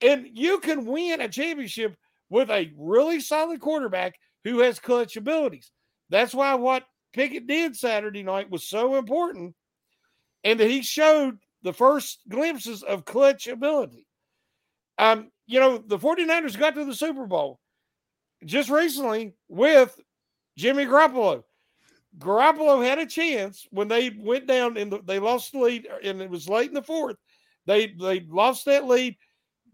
[0.00, 1.96] And you can win a championship
[2.30, 4.14] with a really solid quarterback
[4.44, 5.70] who has clutch abilities.
[6.10, 9.54] That's why what Pickett did Saturday night was so important,
[10.42, 14.06] and that he showed the first glimpses of clutch ability.
[14.98, 17.60] Um, you know, the 49ers got to the Super Bowl
[18.44, 19.98] just recently with
[20.56, 21.42] Jimmy Garoppolo.
[22.18, 26.22] Garoppolo had a chance when they went down and the, they lost the lead, and
[26.22, 27.16] it was late in the fourth.
[27.66, 29.16] They they lost that lead.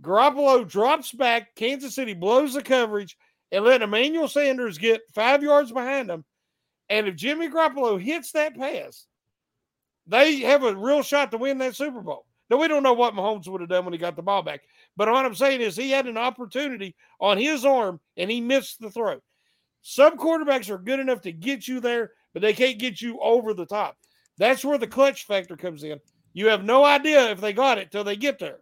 [0.02, 1.54] Garoppolo drops back.
[1.54, 3.16] Kansas City blows the coverage
[3.52, 6.24] and let Emmanuel Sanders get five yards behind them.
[6.88, 9.06] And if Jimmy Garoppolo hits that pass,
[10.06, 12.26] they have a real shot to win that Super Bowl.
[12.48, 14.62] Now, we don't know what Mahomes would have done when he got the ball back.
[14.96, 18.80] But what I'm saying is he had an opportunity on his arm and he missed
[18.80, 19.20] the throw.
[19.82, 23.54] Some quarterbacks are good enough to get you there, but they can't get you over
[23.54, 23.96] the top.
[24.38, 26.00] That's where the clutch factor comes in.
[26.32, 28.58] You have no idea if they got it till they get there.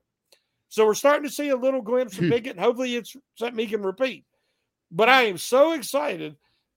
[0.68, 2.52] So we're starting to see a little glimpse of Pickett.
[2.52, 4.24] and Hopefully, it's something he can repeat.
[4.90, 6.36] But I am so excited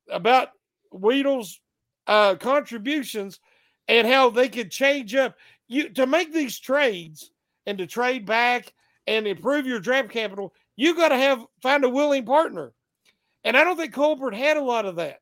[0.09, 0.49] about
[0.91, 1.59] Weedle's
[2.07, 3.39] uh, contributions
[3.87, 5.35] and how they could change up
[5.67, 7.31] you to make these trades
[7.65, 8.73] and to trade back
[9.07, 10.53] and improve your draft capital.
[10.75, 12.73] You got to have find a willing partner,
[13.43, 15.20] and I don't think Colbert had a lot of that.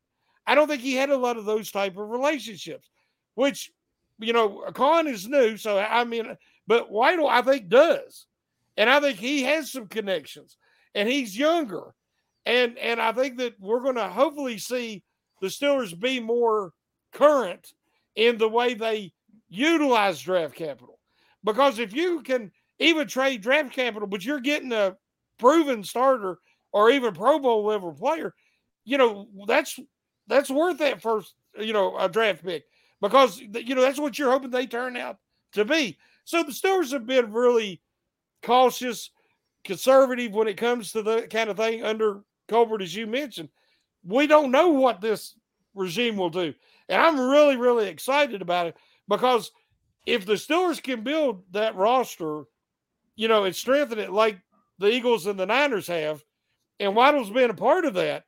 [0.49, 2.89] I don't think he had a lot of those type of relationships,
[3.35, 3.71] which,
[4.17, 5.57] you know, Khan is new.
[5.57, 6.35] So, I mean,
[6.65, 8.25] but Weidl, I think, does.
[8.75, 10.57] And I think he has some connections
[10.95, 11.93] and he's younger.
[12.47, 15.03] And, and I think that we're going to hopefully see
[15.39, 16.71] the Steelers be more
[17.13, 17.71] current
[18.15, 19.13] in the way they
[19.49, 20.97] utilize draft capital.
[21.43, 24.97] Because if you can even trade draft capital, but you're getting a
[25.37, 26.39] proven starter
[26.71, 28.33] or even Pro Bowl level player,
[28.83, 29.79] you know, that's
[30.29, 32.63] that's worth that first, you know, a draft pick
[33.01, 35.17] because you know that's what you're hoping they turn out
[35.53, 35.97] to be.
[36.23, 37.81] So the Steelers have been really
[38.43, 39.09] cautious,
[39.63, 43.49] conservative when it comes to the kind of thing under Colbert, as you mentioned.
[44.05, 45.35] We don't know what this
[45.73, 46.53] regime will do,
[46.87, 48.77] and I'm really, really excited about it
[49.09, 49.51] because
[50.05, 52.43] if the Steelers can build that roster,
[53.15, 54.39] you know, and strengthen it like
[54.77, 56.23] the Eagles and the Niners have,
[56.79, 58.25] and Waddle's been a part of that,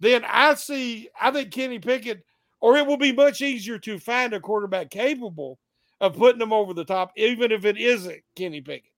[0.00, 2.24] then I see, I think Kenny Pickett,
[2.60, 5.58] or it will be much easier to find a quarterback capable
[6.00, 8.90] of putting them over the top, even if it isn't Kenny Pickett.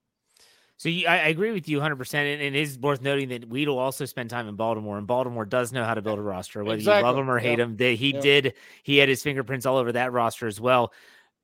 [0.78, 2.14] So you, I, I, agree with you 100%.
[2.14, 5.72] And it is worth noting that Weedle also spent time in Baltimore, and Baltimore does
[5.72, 7.00] know how to build a roster, whether exactly.
[7.00, 7.68] you love him or hate yep.
[7.68, 7.76] him.
[7.76, 8.22] They, he yep.
[8.22, 10.92] did, he had his fingerprints all over that roster as well.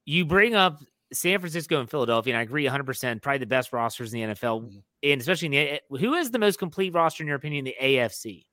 [0.04, 0.80] You bring up
[1.12, 4.62] San Francisco and Philadelphia, and I agree 100%, probably the best rosters in the NFL,
[4.62, 4.78] mm-hmm.
[5.02, 7.84] and especially in the, who is the most complete roster, in your opinion, in the
[7.84, 8.44] AFC?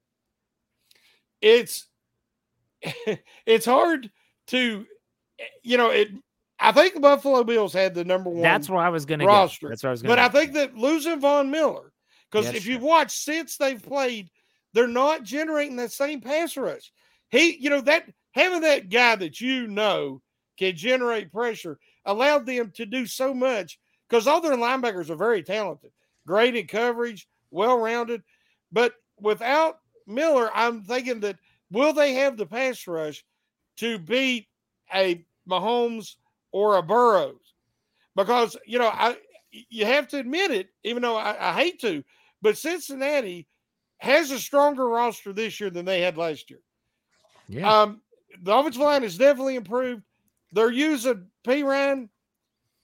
[1.42, 1.88] It's
[3.46, 4.10] it's hard
[4.48, 4.86] to,
[5.64, 6.10] you know, it.
[6.60, 8.44] I think the Buffalo Bills had the number one.
[8.44, 9.68] That's where I was going to roster.
[9.68, 9.70] Go.
[9.70, 10.12] That's where I was going.
[10.12, 11.92] But I think that losing Von Miller,
[12.30, 14.30] because Yeah, if you've watched since they've played,
[14.74, 16.92] they're not generating that same pass rush.
[17.30, 20.22] He, you know, that having that guy that you know
[20.58, 25.42] can generate pressure allowed them to do so much because all their linebackers are very
[25.42, 25.92] talented,
[26.28, 28.22] great in coverage, well rounded.
[28.72, 31.38] But without Miller, I'm thinking that
[31.72, 33.24] will they have the pass rush
[33.78, 34.48] to beat
[34.94, 36.16] a Mahomes
[36.52, 37.54] or a Burrows?
[38.16, 39.18] Because you know, I
[39.52, 42.04] you have to admit it, even though I, I hate to,
[42.42, 43.48] but Cincinnati
[43.98, 46.60] has a stronger roster this year than they had last year.
[47.48, 47.82] Yeah.
[47.82, 48.02] Um,
[48.42, 50.04] the offensive line has definitely improved.
[50.54, 52.10] They're using Perine,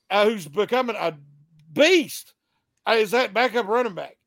[0.09, 1.17] uh, who's becoming a
[1.73, 2.33] beast
[2.87, 4.17] uh, is that backup running back.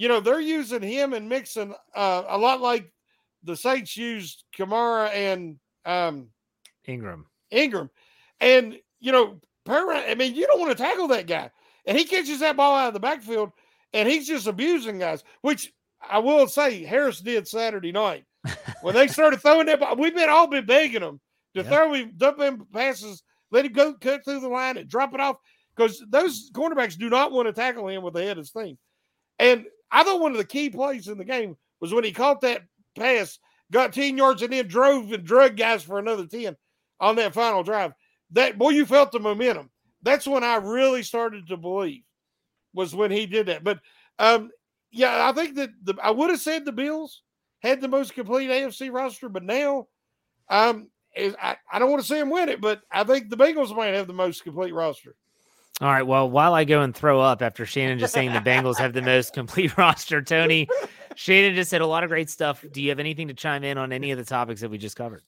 [0.00, 2.90] You know, they're using him and Mixon uh, a lot like
[3.44, 6.28] the Saints used Kamara and um,
[6.86, 7.26] Ingram.
[7.50, 7.90] Ingram.
[8.40, 11.50] And, you know, Perine, I mean, you don't want to tackle that guy.
[11.84, 13.50] And he catches that ball out of the backfield
[13.92, 15.70] and he's just abusing guys, which
[16.00, 18.24] I will say Harris did Saturday night.
[18.80, 21.20] when they started throwing that ball, we've been all been begging him
[21.54, 21.68] to Yeah.
[21.68, 25.20] throw him, dump him passes, let him go cut through the line and drop it
[25.20, 25.36] off
[25.76, 28.78] because those cornerbacks do not want to tackle him with the head of steam.
[29.38, 32.40] And I thought one of the key plays in the game was when he caught
[32.42, 32.62] that
[32.96, 33.38] pass,
[33.72, 36.56] got 10 yards, and then drove and drug guys for another 10
[37.00, 37.92] on that final drive.
[38.32, 39.70] That boy, you felt the momentum.
[40.02, 42.02] That's when I really started to believe
[42.72, 43.64] was when he did that.
[43.64, 43.80] But
[44.18, 44.50] um,
[44.90, 47.22] yeah, I think that the, I would have said the Bills
[47.62, 49.88] had the most complete AFC roster, but now
[50.48, 53.36] um, is, I, I don't want to see them win it, but I think the
[53.36, 55.16] Bengals might have the most complete roster.
[55.80, 56.02] All right.
[56.06, 59.00] Well, while I go and throw up after Shannon just saying the Bengals have the
[59.00, 60.68] most complete roster, Tony,
[61.14, 62.64] Shannon just said a lot of great stuff.
[62.70, 64.96] Do you have anything to chime in on any of the topics that we just
[64.96, 65.22] covered?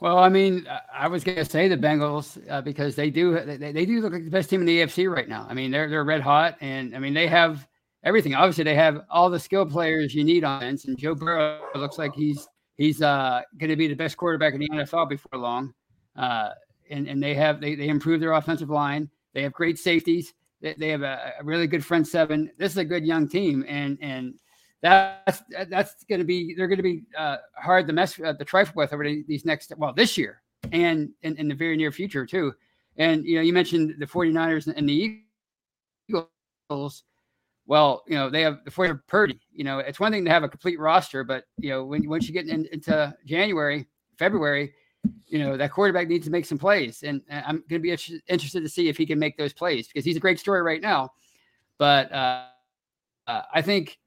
[0.00, 3.72] Well, I mean, I- was going to say the Bengals uh, because they do they,
[3.72, 5.46] they do look like the best team in the AFC right now.
[5.48, 7.66] I mean, they're they're red hot, and I mean they have
[8.04, 8.34] everything.
[8.34, 11.96] Obviously, they have all the skill players you need on offense, and Joe Burrow looks
[11.96, 12.46] like he's
[12.76, 15.72] he's uh, going to be the best quarterback in the NFL before long.
[16.14, 16.50] Uh,
[16.90, 19.10] and and they have they they improved their offensive line.
[19.34, 20.34] They have great safeties.
[20.60, 22.50] They, they have a, a really good front seven.
[22.58, 24.34] This is a good young team, and and
[24.82, 28.44] that's that's going to be they're going to be uh, hard to mess uh, the
[28.44, 32.26] trifle with over these next well this year and in, in the very near future
[32.26, 32.54] too.
[32.96, 35.20] And you know you mentioned the 49ers and the
[36.08, 37.02] Eagles.
[37.66, 39.40] Well, you know they have the 49ers Purdy.
[39.52, 42.26] You know it's one thing to have a complete roster, but you know when once
[42.26, 43.86] you get in, into January,
[44.18, 44.72] February,
[45.26, 48.20] you know that quarterback needs to make some plays, and I'm going to be inter-
[48.28, 50.80] interested to see if he can make those plays because he's a great story right
[50.80, 51.10] now.
[51.78, 52.44] But uh,
[53.26, 53.98] uh, I think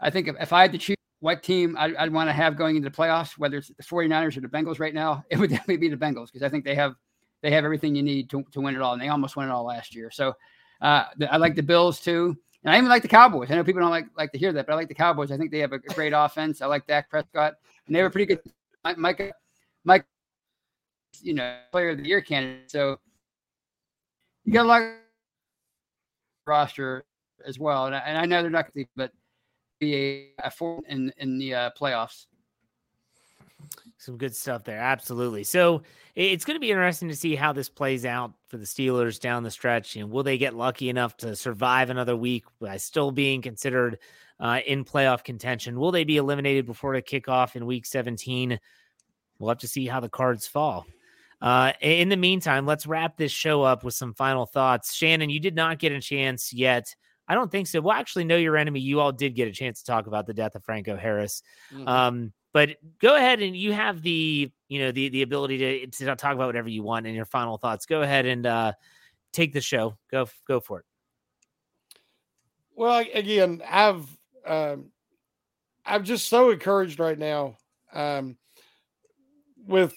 [0.00, 2.56] I think if, if I had to choose what team I'd, I'd want to have
[2.56, 5.50] going into the playoffs, whether it's the 49ers or the Bengals right now, it would
[5.50, 6.94] definitely be the Bengals because I think they have
[7.42, 9.52] they have everything you need to, to win it all, and they almost won it
[9.52, 10.10] all last year.
[10.10, 10.34] So
[10.80, 13.50] uh, I like the Bills too, and I even like the Cowboys.
[13.50, 15.30] I know people don't like like to hear that, but I like the Cowboys.
[15.30, 16.62] I think they have a great offense.
[16.62, 17.54] I like Dak Prescott,
[17.86, 18.40] and they have a pretty good
[18.84, 19.32] Mike,
[19.84, 20.04] Mike
[21.22, 22.70] you know player of the year candidate.
[22.70, 22.98] So
[24.44, 24.92] you got a lot of
[26.46, 27.04] roster
[27.46, 29.12] as well, and I, and I know they're not going to, but
[29.80, 32.26] be a, a four in in the uh, playoffs.
[33.98, 34.78] Some good stuff there.
[34.80, 35.44] Absolutely.
[35.44, 35.82] So
[36.14, 39.42] it's going to be interesting to see how this plays out for the Steelers down
[39.42, 39.96] the stretch.
[39.96, 43.98] And will they get lucky enough to survive another week by still being considered
[44.40, 45.78] uh, in playoff contention?
[45.78, 48.58] Will they be eliminated before the kickoff in week 17?
[49.38, 50.86] We'll have to see how the cards fall.
[51.44, 54.94] Uh, in the meantime, let's wrap this show up with some final thoughts.
[54.94, 56.96] Shannon, you did not get a chance yet.
[57.28, 57.82] I don't think so.
[57.82, 58.80] Well, actually, know your enemy.
[58.80, 61.42] You all did get a chance to talk about the death of Franco Harris.
[61.86, 66.16] Um, but go ahead and you have the you know the the ability to to
[66.16, 67.84] talk about whatever you want and your final thoughts.
[67.84, 68.72] Go ahead and uh,
[69.34, 69.98] take the show.
[70.10, 70.86] Go go for it.
[72.74, 74.06] Well, again, I've
[74.46, 74.92] um,
[75.84, 77.58] I'm just so encouraged right now
[77.92, 78.38] um,
[79.66, 79.94] with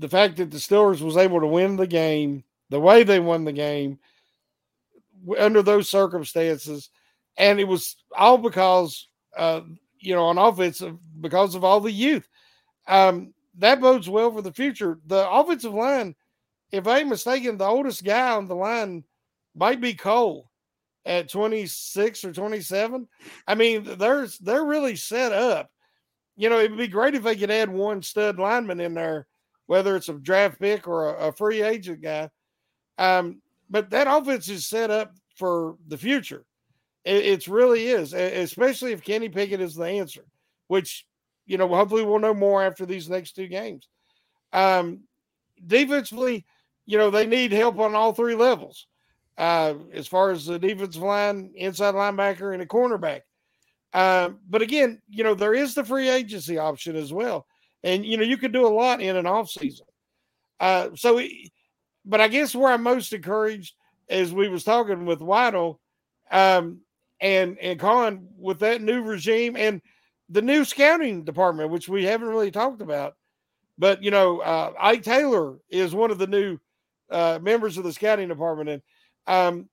[0.00, 3.44] the fact that the Steelers was able to win the game the way they won
[3.44, 3.98] the game
[5.38, 6.88] under those circumstances,
[7.36, 9.60] and it was all because uh,
[9.98, 10.82] you know on offense
[11.20, 12.28] because of all the youth.
[12.88, 14.98] Um, that bodes well for the future.
[15.06, 16.14] The offensive line,
[16.72, 19.04] if I ain't mistaken, the oldest guy on the line
[19.54, 20.50] might be Cole
[21.04, 23.06] at 26 or 27.
[23.46, 25.70] I mean, there's they're really set up.
[26.36, 29.26] You know, it'd be great if they could add one stud lineman in there,
[29.70, 32.28] whether it's a draft pick or a, a free agent guy.
[32.98, 33.40] Um,
[33.70, 36.44] but that offense is set up for the future.
[37.04, 40.24] It, it's really is, especially if Kenny Pickett is the answer,
[40.66, 41.06] which
[41.46, 43.86] you know, hopefully we'll know more after these next two games.
[44.52, 45.04] Um,
[45.64, 46.46] defensively,
[46.86, 48.88] you know, they need help on all three levels.
[49.38, 53.20] Uh, as far as the defensive line, inside linebacker, and a cornerback.
[53.92, 57.46] Uh, but again, you know, there is the free agency option as well.
[57.82, 59.86] And, you know, you could do a lot in an off season.
[60.58, 61.20] Uh, so,
[62.04, 63.74] but I guess where I'm most encouraged,
[64.08, 65.80] as we was talking with Waddle
[66.30, 66.80] um,
[67.20, 69.80] and, and Colin, with that new regime and
[70.28, 73.16] the new scouting department, which we haven't really talked about.
[73.78, 76.58] But, you know, uh, Ike Taylor is one of the new
[77.10, 78.68] uh, members of the scouting department.
[78.68, 78.82] And
[79.26, 79.68] um,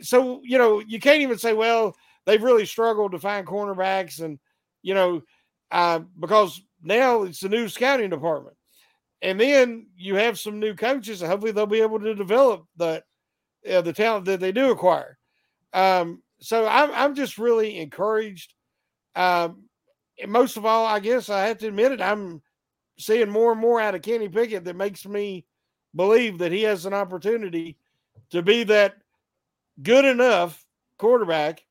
[0.00, 4.38] so, you know, you can't even say, well, they've really struggled to find cornerbacks and,
[4.82, 5.22] you know,
[5.70, 8.56] uh, because now it's the new scouting department.
[9.22, 13.04] And then you have some new coaches, and hopefully they'll be able to develop that
[13.70, 15.18] uh, the talent that they do acquire.
[15.72, 18.52] Um, so I'm I'm just really encouraged.
[19.14, 19.64] Um,
[20.26, 22.42] most of all, I guess I have to admit it, I'm
[22.98, 25.44] seeing more and more out of Kenny Pickett that makes me
[25.94, 27.76] believe that he has an opportunity
[28.30, 28.96] to be that
[29.82, 30.64] good enough
[30.98, 31.64] quarterback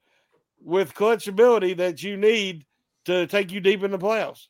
[0.61, 2.66] with clutch ability that you need
[3.05, 4.47] to take you deep in the playoffs.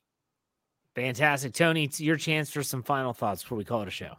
[0.96, 1.54] Fantastic.
[1.54, 4.16] Tony, it's your chance for some final thoughts before we call it a show.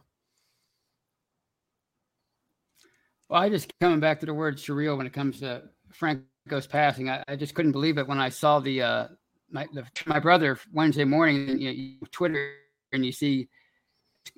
[3.29, 7.09] Well, I just coming back to the word surreal when it comes to Franco's passing.
[7.09, 9.07] I, I just couldn't believe it when I saw the uh
[9.49, 12.53] my the, my brother Wednesday morning, you know, Twitter,
[12.93, 13.49] and you see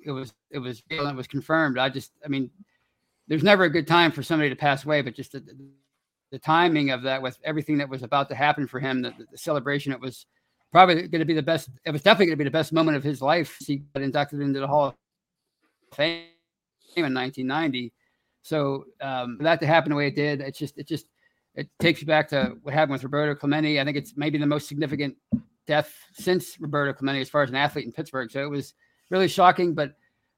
[0.04, 1.78] it was it was it was confirmed.
[1.78, 2.50] I just, I mean,
[3.28, 5.44] there's never a good time for somebody to pass away, but just the,
[6.30, 9.38] the timing of that with everything that was about to happen for him, the, the
[9.38, 10.26] celebration, it was
[10.72, 11.68] probably going to be the best.
[11.84, 13.56] It was definitely going to be the best moment of his life.
[13.60, 14.94] He got inducted into the Hall of
[15.92, 16.24] Fame
[16.96, 17.92] in 1990.
[18.42, 21.06] So um, for that to happen the way it did, it just it just
[21.54, 23.80] it takes you back to what happened with Roberto Clemente.
[23.80, 25.16] I think it's maybe the most significant
[25.66, 28.30] death since Roberto Clemente as far as an athlete in Pittsburgh.
[28.30, 28.74] So it was
[29.10, 29.94] really shocking, but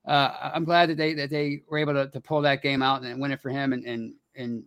[0.07, 3.03] uh, I'm glad that they that they were able to, to pull that game out
[3.03, 4.65] and win it for him, and and and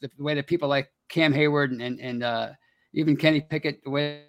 [0.00, 2.48] the, the way that people like Cam Heyward and and, and uh,
[2.92, 4.24] even Kenny Pickett, the way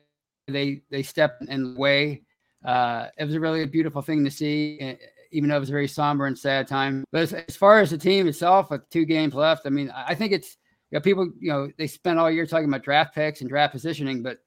[0.47, 2.23] they they stepped in the way,
[2.65, 4.97] uh, it was a really beautiful thing to see.
[5.31, 7.89] Even though it was a very somber and sad time, but as, as far as
[7.89, 10.55] the team itself, with two games left, I mean, I think it's
[10.89, 13.73] you know, people, you know, they spent all year talking about draft picks and draft
[13.73, 14.39] positioning, but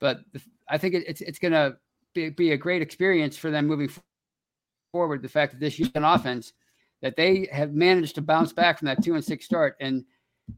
[0.00, 0.20] but
[0.68, 1.76] I think it, it's it's going to
[2.14, 3.90] be, be a great experience for them moving
[4.92, 5.22] forward.
[5.22, 6.52] The fact that this Houston offense
[7.02, 10.04] that they have managed to bounce back from that two and six start, and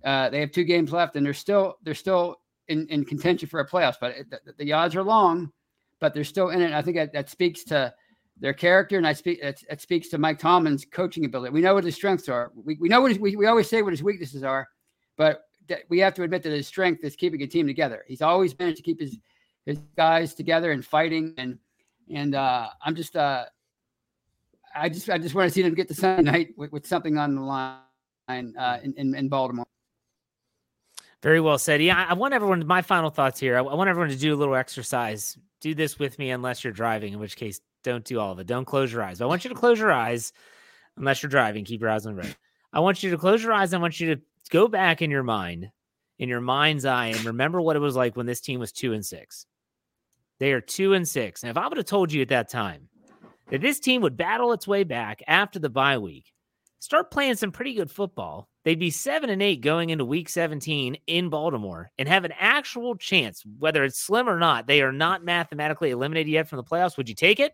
[0.05, 2.37] uh, they have two games left, and they're still they're still
[2.69, 3.97] in, in contention for a playoffs.
[4.01, 5.53] But the, the, odds are long,
[6.01, 6.73] but they're still in it.
[6.73, 7.93] I think that, that speaks to
[8.39, 11.53] their character, and I speak it, it, speaks to Mike Tomlin's coaching ability.
[11.53, 12.53] We know what his strengths are.
[12.55, 14.69] We, we know what his, we, we always say what his weaknesses are,
[15.17, 15.43] but
[15.89, 18.05] we have to admit that his strength is keeping a team together.
[18.07, 19.19] He's always managed to keep his
[19.65, 21.59] his guys together and fighting and
[22.15, 23.47] and uh, I'm just uh,
[24.75, 27.19] I just I just want to see them get to Sunday night with, with something
[27.19, 27.81] on the line
[28.29, 29.66] uh, in, in, in Baltimore.
[31.23, 31.83] Very well said.
[31.83, 32.67] Yeah, I want everyone.
[32.67, 33.57] My final thoughts here.
[33.57, 35.37] I want everyone to do a little exercise.
[35.61, 38.47] Do this with me, unless you're driving, in which case, don't do all of it.
[38.47, 39.19] Don't close your eyes.
[39.19, 40.33] But I want you to close your eyes,
[40.97, 41.65] unless you're driving.
[41.65, 42.37] Keep your eyes on the road.
[42.73, 43.73] I want you to close your eyes.
[43.73, 45.71] I want you to go back in your mind,
[46.19, 48.93] in your mind's eye, and remember what it was like when this team was two
[48.93, 49.47] and six.
[50.39, 51.43] They are two and six.
[51.43, 52.89] And if I would have told you at that time
[53.51, 56.33] that this team would battle its way back after the bye week,
[56.79, 60.99] start playing some pretty good football, they'd be seven and eight going into week 17
[61.07, 64.67] in Baltimore and have an actual chance, whether it's slim or not.
[64.67, 66.97] They are not mathematically eliminated yet from the playoffs.
[66.97, 67.53] Would you take it?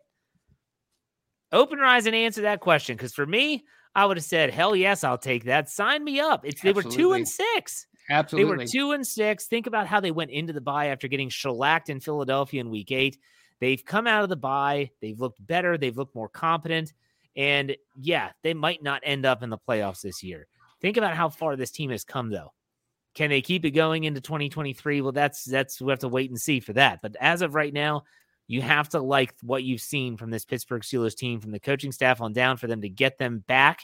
[1.53, 2.97] Open your eyes and answer that question.
[2.97, 3.63] Because for me,
[3.95, 5.69] I would have said, hell yes, I'll take that.
[5.69, 6.47] Sign me up.
[6.47, 7.87] It's they were two and six.
[8.09, 8.57] Absolutely.
[8.57, 9.45] They were two and six.
[9.45, 12.91] Think about how they went into the bye after getting shellacked in Philadelphia in week
[12.91, 13.19] eight.
[13.61, 14.91] They've come out of the bye.
[15.03, 15.77] They've looked better.
[15.77, 16.95] They've looked more competent.
[17.37, 20.49] And yeah, they might not end up in the playoffs this year.
[20.83, 22.53] Think about how far this team has come, though.
[23.15, 25.01] Can they keep it going into 2023?
[25.01, 27.01] Well, that's that's we have to wait and see for that.
[27.03, 28.05] But as of right now,
[28.49, 31.93] you have to like what you've seen from this Pittsburgh Steelers team, from the coaching
[31.93, 33.81] staff on down, for them to get them back,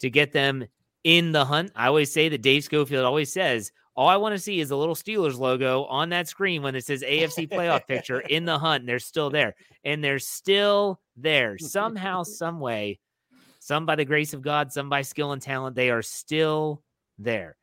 [0.00, 0.66] to get them
[1.04, 1.72] in the hunt.
[1.74, 4.76] I always say that Dave Schofield always says, all I want to see is a
[4.76, 8.82] little Steelers logo on that screen when it says AFC playoff picture in the hunt.
[8.82, 9.56] And they're still there.
[9.82, 11.58] And they're still there.
[11.58, 13.00] Somehow, some way,
[13.68, 16.82] some by the grace of God, some by skill and talent, they are still
[17.18, 17.54] there.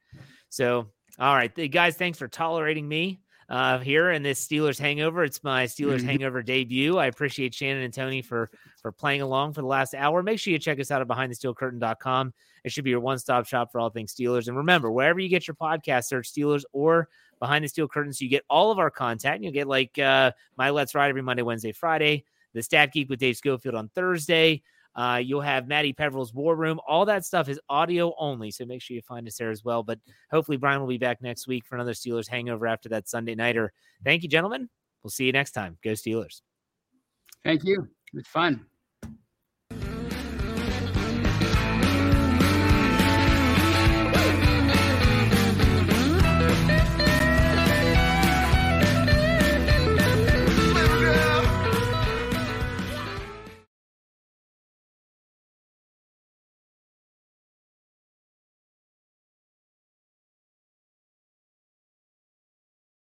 [0.50, 5.24] So, all right, guys, thanks for tolerating me uh, here in this Steelers hangover.
[5.24, 6.10] It's my Steelers mm-hmm.
[6.10, 7.00] hangover debut.
[7.00, 8.52] I appreciate Shannon and Tony for
[8.84, 10.22] for playing along for the last hour.
[10.22, 12.34] Make sure you check us out at behindthesteelcurtain.com.
[12.64, 14.48] It should be your one stop shop for all things Steelers.
[14.48, 18.24] And remember, wherever you get your podcast, search Steelers or behind the steel Curtain, So
[18.24, 19.44] you get all of our content.
[19.44, 23.20] You'll get like uh, my Let's Ride every Monday, Wednesday, Friday, the Stat Geek with
[23.20, 24.62] Dave Schofield on Thursday.
[24.96, 26.80] Uh, you'll have Maddie Peverill's War Room.
[26.88, 29.84] All that stuff is audio only, so make sure you find us there as well.
[29.84, 30.00] But
[30.32, 33.74] hopefully, Bryan will be back next week for another Steelers hangover after that Sunday nighter.
[34.04, 34.70] Thank you, gentlemen.
[35.04, 35.78] We'll see you next time.
[35.84, 36.42] Go Steelers.
[37.44, 37.82] Thank you.
[38.14, 38.66] It was fun.